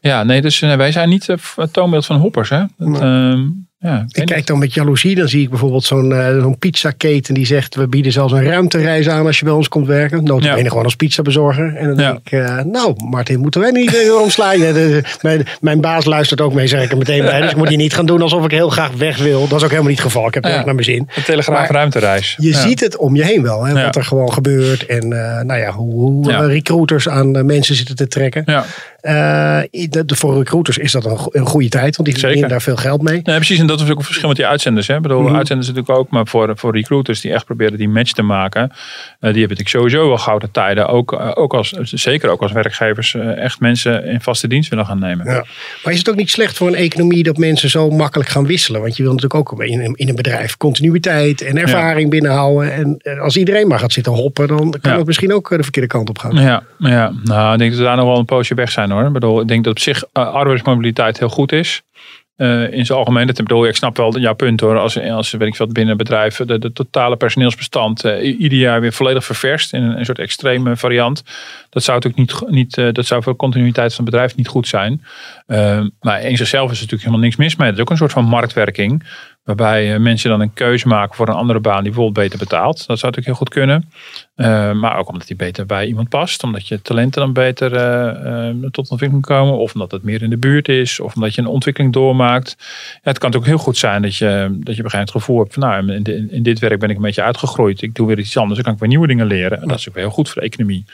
[0.00, 2.48] ja, nee, dus uh, wij zijn niet het toonbeeld van hoppers.
[2.48, 2.62] Hè?
[2.76, 3.30] Dat, nee.
[3.32, 7.34] um, ja, ik kijk dan met jaloezie, dan zie ik bijvoorbeeld zo'n uh, zo'n pizzaketen
[7.34, 7.74] die zegt...
[7.74, 10.24] we bieden zelfs een ruimtereis aan als je bij ons komt werken.
[10.24, 10.68] Notabene Ja.
[10.68, 11.76] gewoon als pizzabezorger.
[11.76, 12.10] En dan Ja.
[12.12, 14.58] denk ik, eh, nou Martin, moeten wij niet uh, omslaan?
[14.58, 17.40] Ja, de- de- mijn, mijn baas luistert ook mee, zeg ik er meteen bij.
[17.40, 19.48] Dus ik moet hier niet gaan doen alsof ik heel graag weg wil.
[19.48, 20.26] Dat is ook helemaal niet het geval.
[20.28, 20.50] Ik heb Ja.
[20.50, 21.08] erg naar mijn zin.
[21.14, 22.34] De Telegraaf Maar ruimtereis.
[22.38, 22.58] Je Ja.
[22.60, 23.84] ziet het om je heen wel, hè, Ja.
[23.84, 24.86] wat er gewoon gebeurt.
[24.86, 26.40] En eh, nou ja, hoe, hoe Ja.
[26.42, 28.42] eh, recruiters aan eh, mensen zitten te trekken.
[29.04, 32.48] Eh, de, de- voor recruiters is dat een, go- een goede tijd, want die verdienen
[32.48, 33.20] daar veel geld mee.
[33.22, 33.58] Nee, precies.
[33.58, 34.86] En dat is ook een verschil met die uitzenders.
[34.86, 34.96] Hè.
[34.96, 35.34] Ik bedoel, Mhm.
[35.36, 38.62] uitzenders natuurlijk ook, maar voor, voor recruiters die echt proberen die match te maken.
[38.62, 38.70] eh,
[39.32, 40.86] die hebben natuurlijk sowieso wel gouden tijden.
[40.88, 44.98] Ook, eh, ook als, zeker ook als werkgevers echt mensen in vaste dienst willen gaan
[44.98, 45.26] nemen.
[45.26, 45.44] Ja.
[45.84, 48.80] Maar is het ook niet slecht voor een economie dat mensen zo makkelijk gaan wisselen?
[48.80, 52.72] Want je wil natuurlijk ook in een, in een bedrijf continuïteit en ervaring binnenhouden.
[52.72, 54.96] En als iedereen maar gaat zitten hoppen, dan kan Ja.
[54.96, 56.34] het misschien ook de verkeerde kant op gaan.
[56.36, 59.12] Ja, ja, nou, ik denk dat we daar nog wel een poosje weg zijn Ik
[59.12, 61.82] bedoel, ik denk dat op zich eh, arbeidsmobiliteit heel goed is.
[62.36, 64.78] Eh, in zijn algemeen, bedoel, ik snap wel jouw punt hoor.
[64.78, 69.24] Als, als weet ik wat binnen bedrijven de, totale personeelsbestand i- ieder jaar weer volledig
[69.24, 71.22] ververst in een, soort extreme variant.
[71.70, 74.68] Dat zou natuurlijk niet, niet eh, dat zou voor continuïteit van het bedrijf niet goed
[74.68, 75.04] zijn.
[75.46, 77.66] Eh, maar in zichzelf is er natuurlijk helemaal niks mis mee.
[77.66, 79.02] Het is ook een soort van marktwerking.
[79.44, 82.76] Waarbij eh, mensen dan een keuze maken voor een andere baan die bijvoorbeeld beter betaalt.
[82.86, 83.90] Dat zou natuurlijk heel goed kunnen.
[84.34, 86.42] Eh, maar ook omdat die beter bij iemand past.
[86.42, 89.58] Omdat je talenten dan beter eh, tot ontwikkeling komen.
[89.58, 91.00] Of omdat het meer in de buurt is.
[91.00, 92.56] Of omdat je een ontwikkeling doormaakt.
[92.58, 92.64] Ja,
[93.02, 95.62] het kan natuurlijk heel goed zijn dat je, dat je op het gevoel hebt van
[95.62, 97.82] nou, in, in, dit werk ben ik een beetje uitgegroeid.
[97.82, 98.54] Ik doe weer iets anders.
[98.54, 99.62] Dan kan ik weer nieuwe dingen leren.
[99.62, 100.84] En dat is ook heel goed voor de economie.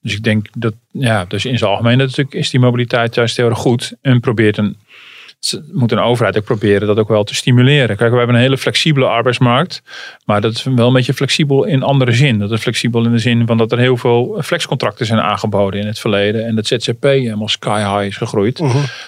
[0.00, 3.48] Dus ik denk dat, ja, dus in zijn algemeen natuurlijk is die mobiliteit juist heel
[3.48, 3.94] erg goed.
[4.00, 4.76] En probeert een,
[5.72, 7.96] moet een overheid ook proberen dat ook wel te stimuleren.
[7.96, 9.82] Kijk, we hebben een hele flexibele arbeidsmarkt.
[10.24, 12.38] Maar dat is wel een beetje flexibel in andere zin.
[12.38, 15.86] Dat is flexibel in de zin van dat er heel veel flexcontracten zijn aangeboden in
[15.86, 16.46] het verleden.
[16.46, 18.58] En dat ZZP helemaal sky high is gegroeid.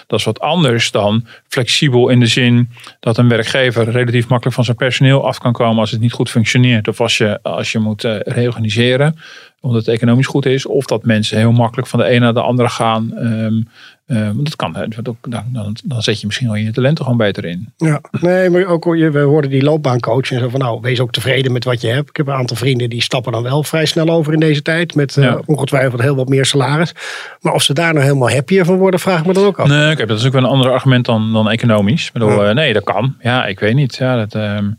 [0.07, 2.69] Dat is wat anders dan flexibel in de zin
[2.99, 6.29] dat een werkgever relatief makkelijk van zijn personeel af kan komen als het niet goed
[6.29, 6.87] functioneert.
[6.87, 9.15] Of als je, als je moet eh, reorganiseren
[9.61, 10.65] omdat het economisch goed is.
[10.65, 13.17] Of dat mensen heel makkelijk van de ene naar de andere gaan.
[13.17, 13.61] Ehm,
[14.07, 14.75] want dat kan.
[14.75, 14.85] hè.
[15.01, 15.17] Dan,
[15.51, 17.73] dan, dan zet je misschien wel je talenten gewoon beter in.
[17.77, 21.51] Ja, nee, maar ook we hoorden die loopbaancoach en zo van nou, wees ook tevreden
[21.51, 22.09] met wat je hebt.
[22.09, 24.95] Ik heb een aantal vrienden die stappen dan wel vrij snel over in deze tijd.
[24.95, 26.93] Met eh, ongetwijfeld heel wat meer salaris.
[27.41, 29.67] Maar of ze daar nou helemaal happier van worden, vraag ik me dan ook af.
[29.67, 32.05] Nee, kijk, dat is ook wel een ander argument dan, dan economisch.
[32.07, 32.49] Ik bedoel, Ja.
[32.49, 33.15] eh, nee, dat kan.
[33.19, 33.95] Ja, ik weet niet.
[33.95, 34.69] Ja, dat, ehm,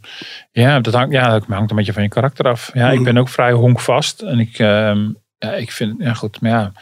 [0.52, 2.70] ja, dat hangt, ja, dat hangt een beetje van je karakter af.
[2.74, 3.04] Ja, ik Mhm.
[3.04, 4.20] ben ook vrij honkvast.
[4.20, 4.98] En ik, ehm,
[5.38, 6.72] ja, ik vind, ja goed, maar ja.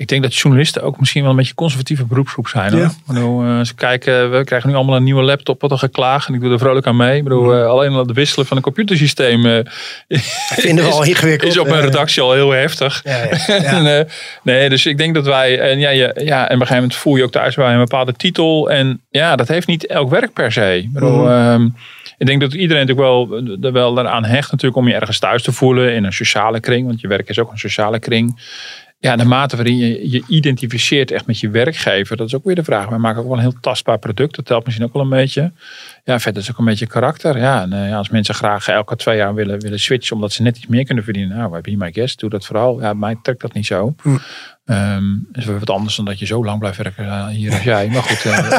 [0.00, 2.72] Ik denk dat journalisten ook misschien wel een beetje conservatieve beroepsgroep zijn.
[2.72, 2.80] Hoor.
[2.80, 2.86] Ja.
[2.86, 6.28] Ik bedoel, eh, ze kijken, we krijgen nu allemaal een nieuwe laptop, wat een geklaag.
[6.28, 7.16] En ik doe er vrolijk aan mee.
[7.16, 9.58] Ik bedoel, eh, alleen al het wisselen van een computersysteem eh,
[10.66, 11.52] Vinden we al ingewikkeld.
[11.52, 13.00] is op een redactie al heel heftig.
[13.04, 13.86] Ja, ja, ja.
[13.86, 14.08] En,
[14.42, 15.58] nee, dus ik denk dat wij.
[15.60, 17.78] En, ja, je, ja, en op een gegeven moment voel je ook thuis bij een
[17.78, 18.70] bepaalde titel.
[18.70, 20.76] En ja, dat heeft niet elk werk per se.
[20.76, 21.30] Ik, bedoel, Mhm.
[21.30, 21.68] ehm,
[22.18, 25.42] ik denk dat iedereen natuurlijk wel, er wel eraan hecht natuurlijk om je ergens thuis
[25.42, 26.86] te voelen in een sociale kring.
[26.86, 28.40] Want je werk is ook een sociale kring.
[29.02, 32.54] Ja, de mate waarin je je identificeert echt met je werkgever, dat is ook weer
[32.54, 32.88] de vraag.
[32.88, 34.36] Wij maken ook wel een heel tastbaar product.
[34.36, 35.52] Dat telt misschien ook wel een beetje.
[36.04, 37.38] Ja, verder is ook een beetje karakter.
[37.38, 40.56] Ja, en, eh, als mensen graag elke twee jaar willen, willen switchen omdat ze net
[40.56, 41.36] iets meer kunnen verdienen.
[41.36, 42.80] Nou, hebben hier my guest, doe dat vooral.
[42.80, 43.94] Ja, mij trekt dat niet zo.
[44.02, 44.16] Hm.
[44.70, 47.62] Ehm is weer wat anders dan dat je zo lang blijft werken eh, hier als
[47.62, 47.88] jij.
[47.92, 48.58] Maar goed, eh,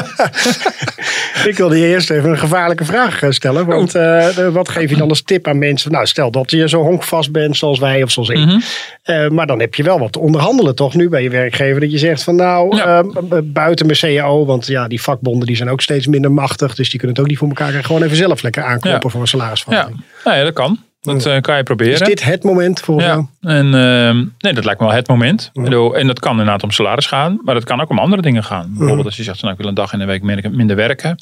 [1.46, 3.66] Ik wilde je eerst even een gevaarlijke vraag eh, stellen.
[3.66, 5.90] Want de- wat geef je dan als tip aan mensen?
[5.92, 8.36] Nou, stel dat je zo honkvast bent zoals wij of zoals ik.
[8.38, 9.34] Mhm.
[9.34, 11.80] Maar dan heb je wel wat te onderhandelen toch nu bij je werkgever.
[11.80, 12.98] Dat je zegt van nou, Ja.
[12.98, 14.44] eh, b- buiten mijn CAO.
[14.44, 16.74] Want ja, die vakbonden die zijn ook steeds minder machtig.
[16.74, 17.86] Dus die kunnen het ook niet voor elkaar krijgen.
[17.86, 19.08] Gewoon even zelf lekker aankloppen Ja.
[19.08, 19.38] voor een ja.
[19.38, 20.00] salarisverhoging.
[20.24, 20.78] Nou ja, dat kan.
[21.02, 21.92] Dat eh, kan je proberen.
[21.92, 23.26] Is dit het moment volgens jou?
[23.40, 25.50] En ehm, nee, dat lijkt me wel het moment.
[25.52, 25.62] Ja.
[25.62, 28.44] Bedoel, En dat kan inderdaad om salaris gaan, maar dat kan ook om andere dingen
[28.44, 28.72] gaan.
[28.76, 31.16] Bijvoorbeeld als je zegt, nou, ik wil een dag in de week minder, werken.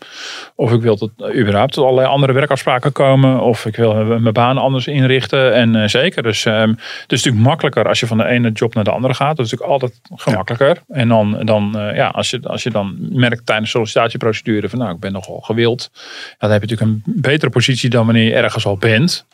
[0.54, 3.40] Of ik wil tot, eh, überhaupt tot allerlei andere werkafspraken komen.
[3.40, 5.54] Of ik wil mijn baan anders inrichten.
[5.54, 8.74] En eh, zeker, dus ehm, het is natuurlijk makkelijker als je van de ene job
[8.74, 9.36] naar de andere gaat.
[9.36, 10.82] Dat is natuurlijk altijd gemakkelijker.
[10.88, 14.78] En dan, dan eh, ja, als je, als je dan merkt tijdens de sollicitatieprocedure van
[14.78, 15.90] nou, ik ben nogal gewild.
[16.38, 19.26] Dan heb je natuurlijk een betere positie dan wanneer je ergens al bent.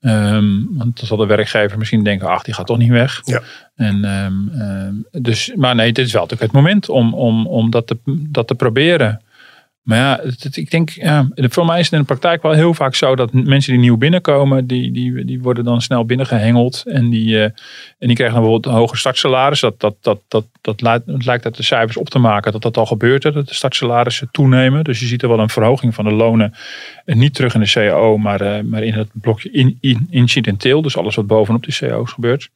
[0.00, 3.20] Ehm, want dan zal de werkgever misschien denken, ach, die gaat toch niet weg.
[3.24, 3.42] Ja.
[3.74, 7.70] En, ehm, ehm, dus, maar nee, dit is wel natuurlijk het moment om, om, om
[7.70, 9.20] dat, te, dat te proberen.
[9.86, 10.20] Maar ja,
[10.52, 13.32] ik denk, ja, voor mij is het in de praktijk wel heel vaak zo dat
[13.32, 16.82] mensen die nieuw binnenkomen, die, die, die worden dan snel binnengehengeld.
[16.86, 17.42] En die, eh,
[17.98, 19.60] en die krijgen dan bijvoorbeeld een hoger startsalaris.
[19.60, 22.76] Dat, dat, dat, dat, dat lijkt, lijkt uit de cijfers op te maken dat dat
[22.76, 24.84] al gebeurt, dat de startsalarissen toenemen.
[24.84, 26.54] Dus je ziet er wel een verhoging van de lonen.
[27.04, 30.82] En niet terug in de CAO, maar, eh, maar in het blokje in, in, incidenteel.
[30.82, 32.50] Dus alles wat bovenop die CAO's gebeurt.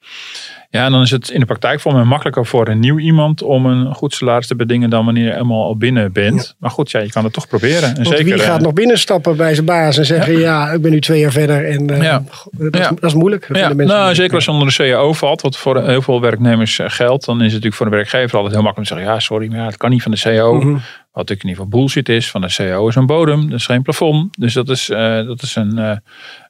[0.72, 3.42] Ja, en dan is het in de praktijk voor mij makkelijker voor een nieuw iemand
[3.42, 6.54] om een goed salaris te bedingen dan wanneer je helemaal al binnen bent.
[6.58, 7.96] Maar goed, ja, je kan het toch proberen.
[7.96, 10.90] En zeker, wie gaat eh, nog binnenstappen bij zijn baas en zeggen, ja, ik ben
[10.90, 11.68] nu twee jaar verder.
[11.68, 12.22] En eh, Ja.
[12.52, 12.88] dat, is, Ja.
[12.88, 13.44] dat is moeilijk.
[13.48, 14.14] Dat Ja, nou, moeilijk.
[14.16, 17.34] zeker als je onder de CAO valt, wat voor heel veel werknemers eh, geldt, dan
[17.36, 19.66] is het natuurlijk voor de werkgever altijd heel makkelijk om te zeggen, ja, sorry, maar
[19.66, 20.54] het kan niet van de CAO.
[20.54, 20.76] Mhm.
[21.12, 23.66] Wat natuurlijk in ieder geval bullshit is, van de CAO is een bodem, dat is
[23.66, 24.34] geen plafond.
[24.38, 25.96] Dus dat is, eh, dat is een, eh,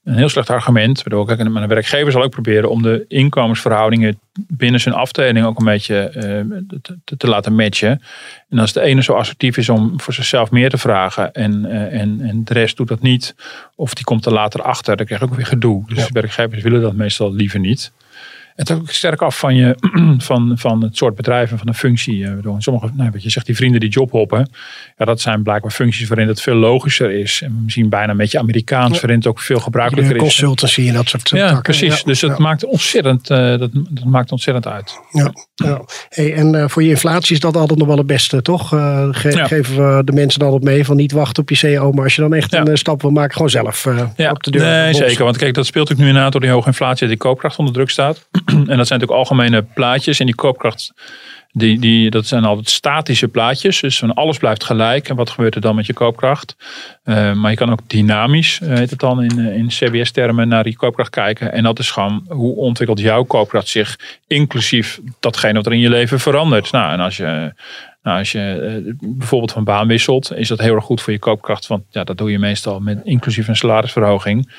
[0.04, 0.98] een heel slecht argument.
[0.98, 4.18] Ik kijk, maar een werkgever zal ook proberen om de inkomensverhoudingen
[4.48, 8.02] binnen zijn afdeling ook een beetje eh, te, te laten matchen.
[8.48, 12.20] En als de ene zo assertief is om voor zichzelf meer te vragen en, en,
[12.20, 13.34] en de rest doet dat niet,
[13.74, 15.84] of die komt er later achter, dan krijg je ook weer gedoe.
[15.86, 17.92] Dus werkgevers willen dat meestal liever niet.
[18.56, 19.74] Het hangt ook sterk af van, je,
[20.18, 22.30] van, van het soort bedrijf en van de functie.
[22.34, 24.50] Bedoel, Sommige, nou, wat je zegt, die vrienden die jobhoppen.
[24.96, 27.42] Ja, dat zijn blijkbaar functies waarin het veel logischer is.
[27.42, 30.22] En misschien bijna een beetje Amerikaans, waarin het ook veel gebruikelijker is.
[30.22, 31.62] consultancy en dat soort Ja, takken.
[31.62, 31.96] precies.
[31.98, 32.36] Ja, dus dat, ja.
[32.38, 34.98] maakt ontzettend, eh, dat, dat maakt ontzettend uit.
[35.10, 35.80] Ja, ja.
[36.08, 38.72] Hey, en eh, voor je inflatie is dat altijd nog wel het beste, toch?
[38.74, 39.46] Eh, ge- Ja.
[39.46, 41.92] Geven we de mensen dan op mee van niet wachten op je CO.
[41.92, 42.60] Maar als je dan echt Ja.
[42.60, 44.62] een eh, stap wil maken, gewoon zelf eh, Ja, op de deur.
[44.62, 45.24] nee, zeker.
[45.24, 47.08] Want kijk, dat speelt natuurlijk nu inderdaad door die hoge inflatie.
[47.08, 48.28] Die koopkracht onder druk staat.
[48.46, 50.20] en dat zijn natuurlijk algemene plaatjes.
[50.20, 50.92] En die koopkracht,
[51.52, 53.80] die, die, dat zijn altijd statische plaatjes.
[53.80, 55.08] Dus van alles blijft gelijk.
[55.08, 56.56] En wat gebeurt er dan met je koopkracht?
[57.02, 60.64] Eh, maar je kan ook dynamisch, eh, heet het dan in, eh, in CBS-termen, naar
[60.64, 61.52] die koopkracht kijken.
[61.52, 65.88] En dat is gewoon hoe ontwikkelt jouw koopkracht zich, inclusief datgene wat er in je
[65.88, 66.72] leven verandert.
[66.72, 67.52] Nou, en als je
[68.02, 71.66] nou, als je bijvoorbeeld van baan wisselt, is dat heel erg goed voor je koopkracht.
[71.66, 74.52] Want ja, dat doe je meestal met inclusief een salarisverhoging.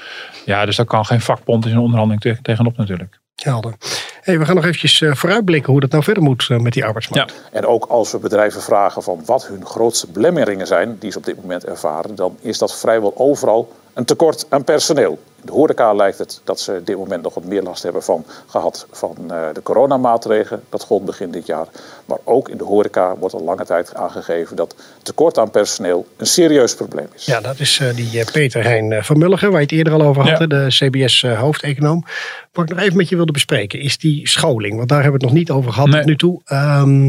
[0.46, 3.21] Ja, dus daar kan geen vakbond in een onderhandeling te- tegenop natuurlijk.
[3.44, 3.74] Helder.
[4.22, 6.86] Hey, we gaan nog eventjes eh, vooruitblikken hoe dat nou verder moet eh, met die
[6.86, 7.34] arbeidsmarkt.
[7.52, 11.26] En ook als we bedrijven vragen van wat hun grootste belemmeringen zijn die ze op
[11.26, 15.20] dit moment ervaren, dan is dat vrijwel overal een tekort aan personeel.
[15.44, 18.26] De horeca lijkt het dat ze op dit moment nog wat meer last hebben van
[18.48, 20.62] gehad van eh, de coronamaatregelen.
[20.70, 21.68] Dat gold begin dit jaar.
[22.06, 26.26] Maar ook in de horeca wordt al lange tijd aangegeven dat tekort aan personeel een
[26.26, 27.26] serieus probleem is.
[27.26, 30.02] Ja, dat is eh, die eh, Peter Hein van Mulligen, waar je het eerder al
[30.02, 30.48] over had, Ja.
[30.48, 32.06] de CBS-hoofdeconoom.
[32.54, 34.76] Wat ik nog even met je wilde bespreken, is die scholing.
[34.78, 35.98] Want daar hebben we het nog niet over gehad Nee.
[36.00, 36.42] tot nu toe.
[36.46, 37.06] Ehm,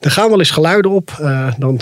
[0.00, 1.10] er gaan wel eens geluiden op.
[1.20, 1.80] eh, dan,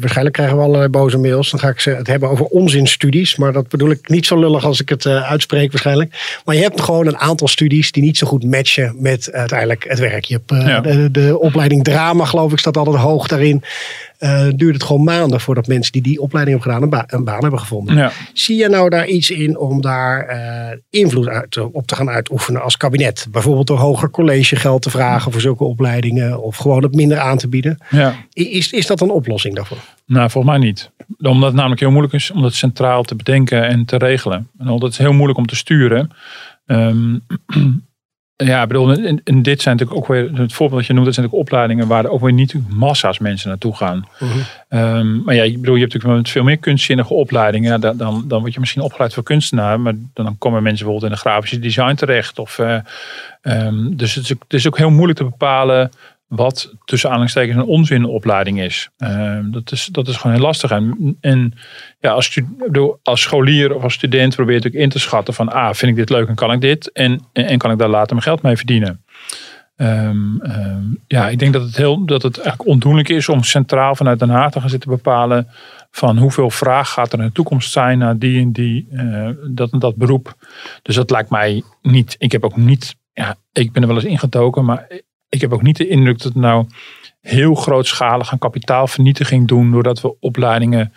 [0.00, 1.50] waarschijnlijk krijgen we allerlei boze mails.
[1.50, 3.36] Dan ga ik ze het hebben over onzinstudies.
[3.36, 6.40] Maar dat bedoel ik niet zo lullig als ik het eh, uitspreek waarschijnlijk.
[6.44, 9.98] Maar je hebt gewoon een aantal studies die niet zo goed matchen met uiteindelijk het
[9.98, 10.24] werk.
[10.24, 10.80] Je hebt eh, Ja.
[10.80, 13.62] de, de opleiding drama, geloof ik, staat altijd hoog daarin.
[14.20, 17.24] Eh, duurt het gewoon maanden voordat mensen die die opleiding hebben gedaan een, ba- een
[17.24, 17.96] baan hebben gevonden.
[17.96, 18.12] Ja.
[18.32, 22.08] Zie je nou daar iets in om daar eh, invloed uit, te- op te gaan
[22.08, 23.26] uitoefenen als kabinet?
[23.30, 27.48] Bijvoorbeeld door hoger collegegeld te vragen voor zulke opleidingen of gewoon het minder aan te
[27.48, 27.78] bieden.
[27.90, 28.14] Ja.
[28.32, 29.78] Is, is dat een oplossing daarvoor?
[30.06, 30.90] Nou, volgens mij niet.
[31.18, 34.48] Omdat het namelijk heel moeilijk is om dat centraal te bedenken en te regelen.
[34.58, 36.10] En dat is heel moeilijk om te sturen.
[36.66, 37.14] Ehm,
[38.46, 41.06] ja, ik bedoel, en, en dit zijn natuurlijk ook weer, het voorbeeld dat je noemt,
[41.06, 44.08] dat zijn natuurlijk opleidingen waar er ook weer niet massa's mensen naartoe gaan.
[44.68, 47.70] Ehm, maar ja, ik bedoel, je hebt natuurlijk veel meer kunstzinnige opleidingen.
[47.70, 51.12] Ja, dan, dan, dan word je misschien opgeleid voor kunstenaar, maar dan komen mensen bijvoorbeeld
[51.12, 52.38] in de grafische design terecht.
[52.38, 52.78] Of, eh,
[53.42, 55.90] ehm, dus het is, ook, het is ook heel moeilijk te bepalen
[56.30, 58.90] wat tussen aanhalingstekens een onzinopleiding is.
[58.96, 59.86] Ehm, dat is.
[59.86, 60.70] Dat is gewoon heel lastig.
[60.70, 61.52] En, en
[62.00, 62.40] ja, als,
[63.02, 66.10] als scholier of als student probeer je in te schatten van, ah, vind ik dit
[66.10, 66.92] leuk en kan ik dit?
[66.92, 69.04] En, en, en kan ik daar later mijn geld mee verdienen?
[69.76, 73.94] Ehm, ehm, ja, ik denk dat het, heel, dat het eigenlijk ondoenlijk is om centraal
[73.94, 75.48] vanuit Den Haag te gaan zitten bepalen
[75.90, 79.72] van hoeveel vraag gaat er in de toekomst zijn naar die en die, eh, dat
[79.72, 80.34] en dat beroep.
[80.82, 84.06] Dus dat lijkt mij niet, ik heb ook niet, ja, ik ben er wel eens
[84.06, 84.86] ingetoken, maar
[85.30, 86.66] ik heb ook niet de indruk dat het nou
[87.20, 90.92] heel grootschalig aan kapitaalvernietiging doen doordat we opleidingen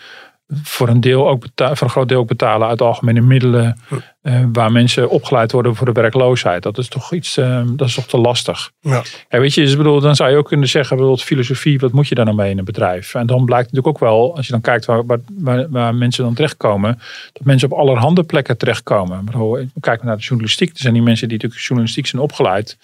[0.63, 3.78] voor een deel ook beta- voor een groot deel ook betalen uit algemene middelen
[4.22, 6.63] eh, waar mensen opgeleid worden voor de werkloosheid.
[6.63, 8.72] Dat is toch iets, eh, dat is toch te lastig.
[8.80, 9.02] Ja.
[9.30, 12.08] Ja, weet je, dus, bedoel, dan zou je ook kunnen zeggen, bijvoorbeeld filosofie, wat moet
[12.08, 13.15] je daar nou mee in een bedrijf?
[13.15, 16.34] En dan blijkt natuurlijk ook wel, als je dan kijkt waar, waar, waar, mensen dan
[16.34, 17.00] terechtkomen,
[17.34, 19.26] dat mensen op allerhande plekken terechtkomen.
[19.26, 20.69] Bedoel, Kijk maar naar de journalistiek.
[20.69, 22.78] Er zijn die mensen die natuurlijk journalistiek zijn opgeleid.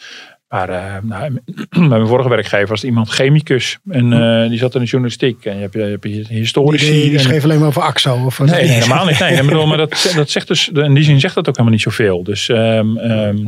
[0.50, 3.78] Maar eh, nou, bij mijn vorige werkgever was iemand chemicus.
[3.90, 5.46] En eh, die zat in de journalistiek.
[5.46, 7.10] En je hebt, je hebt historici.
[7.10, 8.26] Die, schreef alleen maar over AXO.
[8.26, 9.20] Of, Nee, nee, helemaal niet.
[9.20, 11.74] Nee, ik bedoel, maar dat, dat zegt dus, in die zin zegt dat ook helemaal
[11.74, 12.24] niet zoveel.
[12.24, 13.46] Dus, ehm, ehm,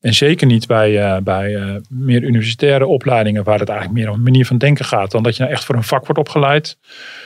[0.00, 4.22] en zeker niet bij, eh, bij meer universitaire opleidingen, waar het eigenlijk meer om een
[4.22, 6.78] manier van denken gaat, dan dat je nou echt voor een vak wordt opgeleid.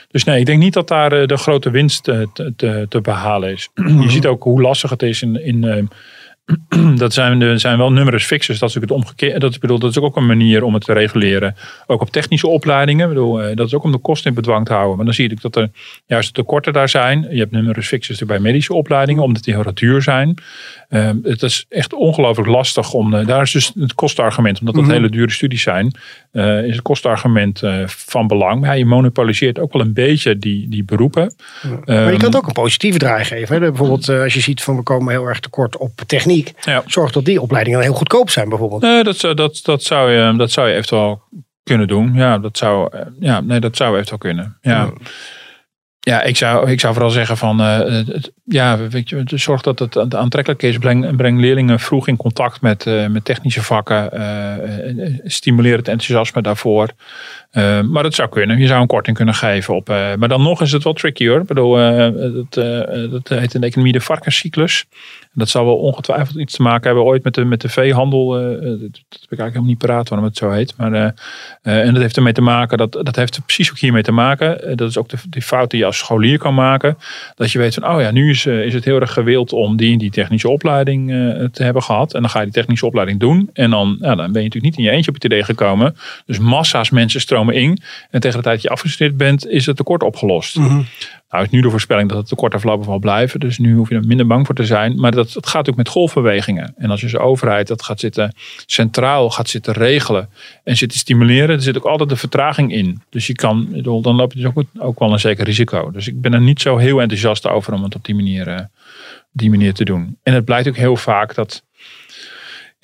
[0.09, 3.69] Dus nee, ik denk niet dat daar de grote winst te, te, te behalen is.
[4.03, 5.89] Je ziet ook hoe lastig het is in, in,
[6.97, 8.59] dat zijn, de, zijn wel numerus fixes.
[8.59, 9.39] Dat is natuurlijk het omgekeerde.
[9.39, 11.57] Dat, ik bedoel, dat is ook een manier om het te reguleren.
[11.87, 13.09] Ook op technische opleidingen.
[13.09, 14.97] Ik bedoel, eh, dat is ook om de kosten in bedwang te houden.
[14.97, 15.71] Maar dan zie je dat er
[16.07, 17.27] juist tekorten daar zijn.
[17.31, 20.35] Je hebt numerus fixes bij medische opleidingen, omdat die heel duur zijn.
[20.89, 23.15] Ehm, het is echt ongelooflijk lastig om.
[23.15, 24.93] Uh, daar is dus het kostenargument, omdat dat mhm.
[24.93, 25.99] hele dure studies zijn.
[26.33, 28.61] Uh, is het kostenargument van belang.
[28.61, 31.35] Maar ja, je monopoliseert ook wel een beetje die, die beroepen.
[31.63, 33.55] maar je kan het ehm, ook een positieve draai geven.
[33.55, 33.61] Hè?
[33.61, 36.34] Bijvoorbeeld, als je ziet van we komen heel erg tekort op techniek.
[36.61, 36.83] Ja.
[36.87, 38.83] Zorg dat die opleidingen heel goedkoop zijn, bijvoorbeeld.
[38.83, 41.23] Nee, dat, dat, dat, zou je, dat zou je eventueel
[41.63, 42.15] kunnen doen.
[42.15, 44.59] Ja, dat zou, ja, nee, dat zou eventueel kunnen.
[44.61, 44.93] Ja.
[46.05, 48.03] Ja, ik zou, ik zou vooral zeggen van, uh,
[48.45, 50.79] ja, weet je, zorg dat het aantrekkelijk is.
[50.79, 54.11] Breng, breng leerlingen vroeg in contact met, uh, met technische vakken.
[54.13, 56.89] Uh, stimuleer het enthousiasme daarvoor.
[57.91, 58.59] Maar dat zou kunnen.
[58.59, 59.89] Je zou een korting kunnen geven op.
[59.89, 61.41] maar dan nog is het wel tricky hoor.
[61.41, 61.75] Ik bedoel,
[62.33, 62.53] dat,
[63.11, 64.85] dat heet in de economie de varkenscyclus.
[65.33, 68.29] Dat zal wel ongetwijfeld iets te maken hebben ooit met de, met de veehandel.
[68.29, 70.75] Dat, heb ik eigenlijk helemaal niet paraat waarom het zo heet.
[70.77, 71.15] Maar,
[71.63, 74.77] en dat heeft ermee te maken, dat, dat heeft precies ook hiermee te maken.
[74.77, 76.99] dat is ook de, die fout die je als scholier kan maken.
[77.35, 79.99] Dat je weet van, oh ja, nu is, is het heel erg gewild om die
[79.99, 81.09] die technische opleiding
[81.53, 82.15] te hebben gehad.
[82.15, 83.51] En dan ga je die technische opleiding doen.
[83.53, 85.97] En dan, ja, dan ben je natuurlijk niet in je eentje op het idee gekomen.
[86.27, 87.79] Dus massa's mensen stromen in.
[88.11, 90.57] En tegen de tijd dat je afgestudeerd bent, is het tekort opgelost.
[90.57, 90.87] Mm
[91.35, 93.41] nou is nu de voorspelling dat het tekort er voorlopig wel blijven.
[93.41, 95.01] Dus nu hoef je er minder bang voor te zijn.
[95.01, 96.75] Maar dat, dat gaat ook met golfbewegingen.
[96.77, 98.35] En als je als overheid dat gaat zitten
[98.67, 100.29] centraal gaat zitten regelen
[100.65, 103.03] en zit te stimuleren, er zit ook altijd de vertraging in.
[103.11, 105.91] Dus je kan, dan loop je dus ook, ook wel een zeker risico.
[105.91, 108.59] Dus ik ben er niet zo heel enthousiast over om het op die manier, uh,
[109.33, 110.19] die manier te doen.
[110.23, 111.63] En het blijkt ook heel vaak dat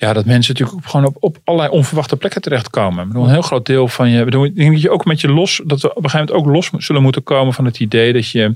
[0.01, 3.01] ja, dat mensen natuurlijk gewoon op, op allerlei onverwachte plekken terechtkomen.
[3.01, 4.23] Ik bedoel, een heel groot deel van je.
[4.23, 5.61] Bedoel, ik denk dat je ook met je los.
[5.65, 8.29] Dat we op een gegeven moment ook los zullen moeten komen van het idee dat
[8.29, 8.55] je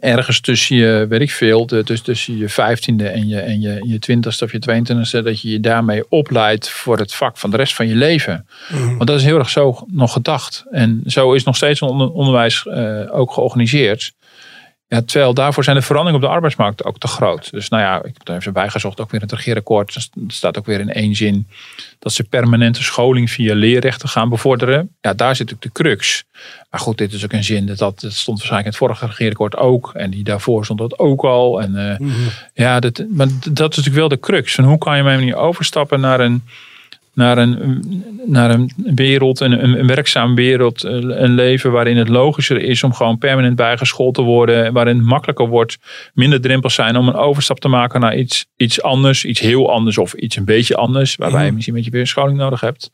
[0.00, 3.98] ergens tussen je, weet ik veel, dus tussen je vijftiende en je, en je, je
[3.98, 7.74] twintigste of je tweeëntwintigste, dat je je daarmee opleidt voor het vak van de rest
[7.74, 8.46] van je leven.
[8.68, 8.86] Mhm.
[8.86, 10.64] Want dat is heel erg zo nog gedacht.
[10.70, 14.12] En zo is nog steeds onderwijs uh, ook georganiseerd.
[14.92, 17.50] Ja, terwijl daarvoor zijn de veranderingen op de arbeidsmarkt ook te groot.
[17.50, 19.94] Dus nou ja, ik heb er even bijgezocht, ook weer in het regeerakkoord.
[19.94, 21.48] Er staat ook weer in één zin
[21.98, 24.90] dat ze permanente scholing via leerrechten gaan bevorderen.
[25.00, 26.24] Ja, daar zit ook de crux.
[26.70, 29.56] Maar goed, dit is ook een zin, dat, dat, stond waarschijnlijk in het vorige regeerakkoord
[29.56, 29.90] ook.
[29.94, 31.60] En die daarvoor stond dat ook al.
[31.60, 32.08] En uh,
[32.54, 34.54] ja, dat, maar dat is natuurlijk wel de crux.
[34.54, 36.42] Van hoe kan je mij niet overstappen naar een
[37.14, 42.82] naar een, naar een wereld, een, een, werkzaam wereld, een leven waarin het logischer is
[42.82, 45.78] om gewoon permanent bijgeschoold te worden, waarin het makkelijker wordt,
[46.14, 49.98] minder drempels zijn om een overstap te maken naar iets, iets anders, iets heel anders
[49.98, 51.54] of iets een beetje anders, waarbij je mhm.
[51.54, 52.90] misschien een beetje weer scholing nodig hebt.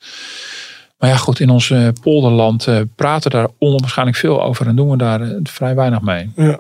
[0.99, 4.91] Maar ja, goed, in ons uh, polderland uh, praten daar onwaarschijnlijk veel over en doen
[4.91, 6.31] we daar uh, vrij weinig mee.
[6.37, 6.59] Ja.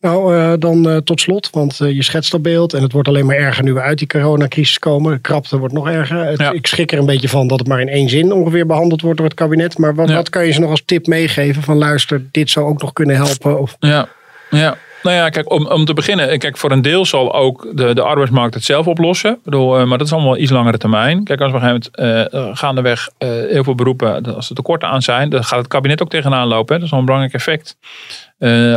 [0.00, 3.64] Nou, dan tot slot, want je schetst dat beeld en het wordt alleen maar erger
[3.64, 5.12] nu we uit die coronacrisis komen.
[5.12, 6.54] De krapte wordt nog erger.
[6.54, 9.16] Ik schrik er een beetje van dat het maar in één zin ongeveer behandeld wordt
[9.16, 9.78] door het kabinet.
[9.78, 12.80] Maar wat, wat kan je ze nog als tip meegeven van luister, dit zou ook
[12.80, 13.60] nog kunnen helpen?
[13.60, 13.76] Of...
[13.78, 14.08] Ja,
[14.50, 14.76] ja.
[15.02, 18.02] Nou ja, kijk, om, om te beginnen, kijk, voor een deel zal ook de, de
[18.02, 19.30] arbeidsmarkt het zelf oplossen.
[19.32, 21.24] Ik bedoel, uh, maar dat is allemaal iets langere termijn.
[21.24, 24.54] Kijk, als we op een gegeven moment uh, gaandeweg uh, heel veel beroepen, als er
[24.54, 26.74] tekorten aan zijn, dan gaat het kabinet ook tegenaan lopen.
[26.74, 26.74] Hè.
[26.74, 27.76] Dat is wel een belangrijk effect.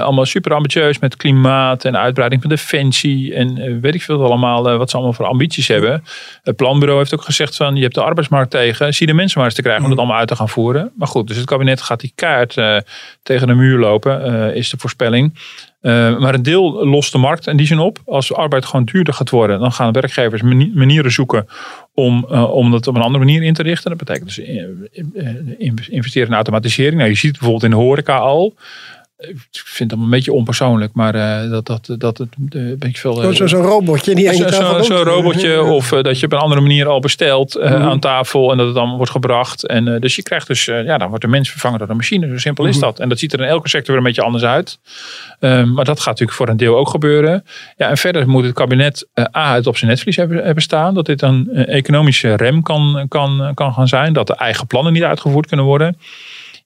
[0.01, 4.89] allemaal super ambitieus met klimaat en uitbreiding van defensie en weet ik veel allemaal, wat
[4.89, 6.03] ze allemaal voor ambities hebben.
[6.43, 9.47] Het planbureau heeft ook gezegd van, je hebt de arbeidsmarkt tegen, zie de mensen maar
[9.47, 10.91] eens te krijgen om dat allemaal uit te gaan voeren.
[10.95, 12.53] Maar goed, dus het kabinet gaat die kaart
[13.23, 15.33] tegen de muur lopen, is de voorspelling.
[15.81, 17.99] Uh, maar een deel lost de markt in die zin op.
[18.05, 20.41] Als arbeid gewoon duurder gaat worden, dan gaan werkgevers
[20.73, 21.47] manieren zoeken
[21.93, 23.89] om, uh, om dat op een andere manier in te richten.
[23.89, 26.95] Dat betekent dus uh, investeren in automatisering.
[26.95, 28.55] Nou, je ziet het bijvoorbeeld in de horeca al
[29.21, 33.23] ik vind het een beetje onpersoonlijk, maar uh, dat, dat, dat het een beetje veel.
[33.23, 36.39] Uh, Zo'n zo robotje, niet Zo'n zo, zo robotje, of uh, dat je op een
[36.39, 37.81] andere manier al bestelt mm -hmm.
[37.81, 39.67] aan tafel en dat het dan wordt gebracht.
[39.67, 42.27] En dus je krijgt dus, ja, dan wordt de mens vervangen door een machine.
[42.27, 42.85] Zo simpel is mhm.
[42.85, 42.99] dat.
[42.99, 44.79] En dat ziet er in elke sector weer een beetje anders uit.
[45.39, 47.45] Ehm, maar dat gaat natuurlijk voor een deel ook gebeuren.
[47.77, 49.07] Ja, en verder moet het kabinet
[49.37, 50.93] A, het op zijn netvlies hebben, hebben staan.
[50.93, 54.13] Dat dit een economische rem kan, kan, kan gaan zijn.
[54.13, 55.97] Dat de eigen plannen niet uitgevoerd kunnen worden.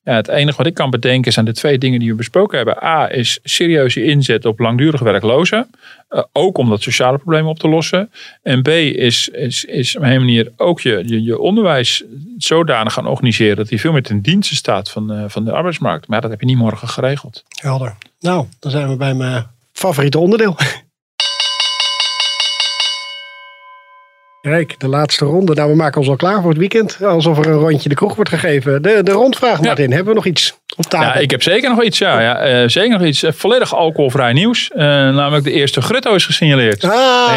[0.06, 2.84] Ja, het enige wat ik kan bedenken zijn de twee dingen die we besproken hebben.
[2.84, 5.70] A is serieuze inzet op langdurige werklozen.
[6.10, 8.12] Uh, ook om dat sociale probleem op te lossen.
[8.44, 12.04] En B is, is, is op een manier ook je, je, je onderwijs
[12.38, 16.08] zodanig gaan organiseren dat hij veel meer ten dienste staat van, uh, van de arbeidsmarkt.
[16.08, 17.44] Maar dat heb je niet morgen geregeld.
[17.62, 17.96] Helder.
[18.20, 20.56] Nou, dan zijn we bij mijn favoriete onderdeel.
[24.50, 25.54] Kijk, de laatste ronde.
[25.54, 27.04] Nou, we maken ons al klaar voor het weekend.
[27.04, 28.82] Alsof er een rondje de kroeg wordt gegeven.
[28.82, 29.92] De, de rondvraag, Martin.
[29.92, 31.08] Hebben we nog iets op tafel?
[31.08, 31.98] Ja, ik heb zeker nog iets.
[31.98, 33.24] Ja, ja eh, zeker nog iets.
[33.24, 34.72] eh, volledig alcoholvrij nieuws.
[34.72, 36.84] Eh, namelijk de eerste grutto is gesignaleerd.
[36.84, 36.90] Ah,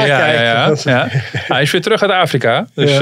[0.06, 0.38] ja, kijk.
[0.38, 1.08] ja, ja, ja.
[1.54, 2.66] Hij is weer terug uit Afrika.
[2.74, 2.98] Dus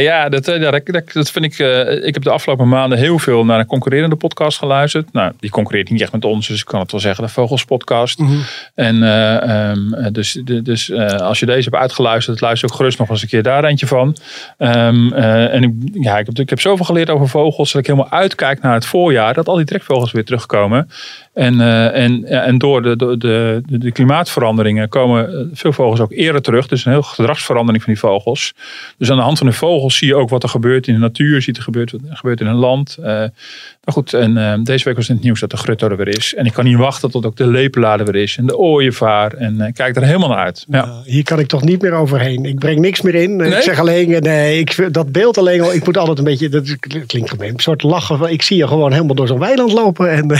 [0.00, 0.28] Ja.
[0.28, 1.58] dat, eh, dat, dat, vind ik.
[1.58, 5.12] eh, ik heb de afgelopen maanden heel veel naar een concurrerende podcast geluisterd.
[5.12, 7.64] Nou, die concurreert niet echt met ons, dus ik kan het wel zeggen, de Vogels
[7.64, 8.18] Podcast.
[8.18, 8.32] Mhm.
[8.74, 13.08] En eh, ehm, eh, dus, dus als je deze hebt uitgeluisterd, luister ook gerust nog
[13.08, 14.16] eens een keer daar eentje van.
[14.58, 17.86] Ehm, eh, en ik, ja, ik, heb, ik heb zoveel geleerd over vogels dat ik
[17.86, 20.88] helemaal uitkijk naar het voorjaar, dat al die trekvogels weer terugkomen.
[21.32, 26.12] En, eh, en, en door de, de, de, de klimaatveranderingen komen eh, veel vogels ook
[26.12, 26.66] eerder terug.
[26.66, 28.54] Dus een heel gedragsverandering van die vogels.
[28.98, 31.00] Dus aan de hand van de vogels zie je ook wat er gebeurt in de
[31.00, 31.34] natuur.
[31.34, 32.96] Je ziet er gebeurt, wat er gebeurt in een land.
[32.96, 36.34] Eh, maar goed, en deze week was het nieuws dat de grutto er weer is.
[36.34, 38.36] En ik kan niet wachten tot ook de lepelaar er weer is.
[38.36, 39.32] En de ooievaar.
[39.32, 40.64] En kijk er helemaal naar uit.
[40.68, 40.84] Ja.
[40.84, 42.44] Uh, hier kan ik toch niet meer overheen.
[42.44, 43.40] Ik breng niks meer in.
[43.40, 45.74] Ik zeg alleen, nee, ik, dat beeld alleen al.
[45.74, 46.76] Ik moet altijd een beetje, dat
[47.06, 48.18] klinkt gemeen, een soort lachen.
[48.18, 50.10] van, Ik zie je gewoon helemaal door zo'n weiland lopen.
[50.10, 50.30] En,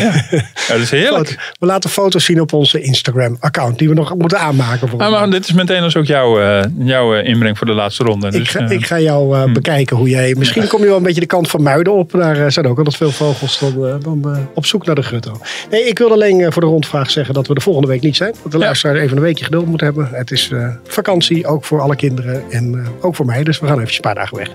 [0.68, 1.28] Ja, is heerlijk.
[1.28, 4.88] foto- we laten foto's zien op onze Instagram-account, die we nog moeten aanmaken.
[4.98, 8.04] Ah, maar dit is meteen dus ook jouw, eh, jouw eh, inbreng voor de laatste
[8.04, 8.26] ronde.
[8.26, 10.34] ik, Dus, ga, eh, ik ga jou eh, bekijken hoe jij.
[10.38, 12.10] Misschien kom je wel een beetje de kant van Muiden op.
[12.10, 15.40] Daar zijn ook altijd veel vogels dan, dan op zoek naar de grutto.
[15.70, 18.34] Nee, ik wil alleen voor de rondvraag zeggen dat we de volgende week niet zijn.
[18.42, 18.64] Dat de Ja.
[18.64, 20.08] luisteraar even een weekje geduld moet hebben.
[20.12, 20.50] Het is
[20.86, 23.42] vakantie, ook voor alle kinderen en ook voor mij.
[23.44, 24.48] Dus we gaan even een paar dagen weg.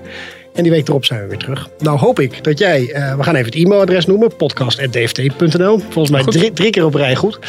[0.57, 1.69] En die week erop zijn we weer terug.
[1.79, 5.79] Nou hoop ik dat jij, eh, we gaan even het e-mailadres noemen, podcast.dft.nl.
[5.79, 7.39] Volgens mij drie, drie keer op rij goed.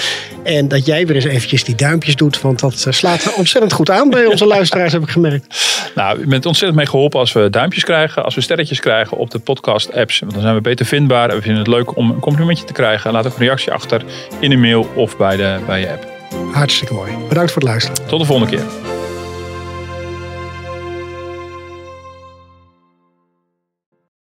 [0.43, 3.91] En dat jij weer eens eventjes die duimpjes doet, want dat eh, slaat ontzettend goed
[3.91, 5.47] aan bij onze luisteraars, heb ik gemerkt.
[5.95, 9.31] Nou, u bent ontzettend mee geholpen als we duimpjes krijgen, als we sterretjes krijgen op
[9.31, 10.19] de podcast apps.
[10.19, 12.73] Want dan zijn we beter vindbaar en we vinden het leuk om een complimentje te
[12.73, 13.13] krijgen.
[13.13, 14.03] Laat ook een reactie achter
[14.41, 16.07] in de mail of bij, de, bij je app.
[16.53, 17.13] Hartstikke mooi.
[17.29, 18.07] Bedankt voor het luisteren.
[18.07, 18.67] Tot de volgende keer.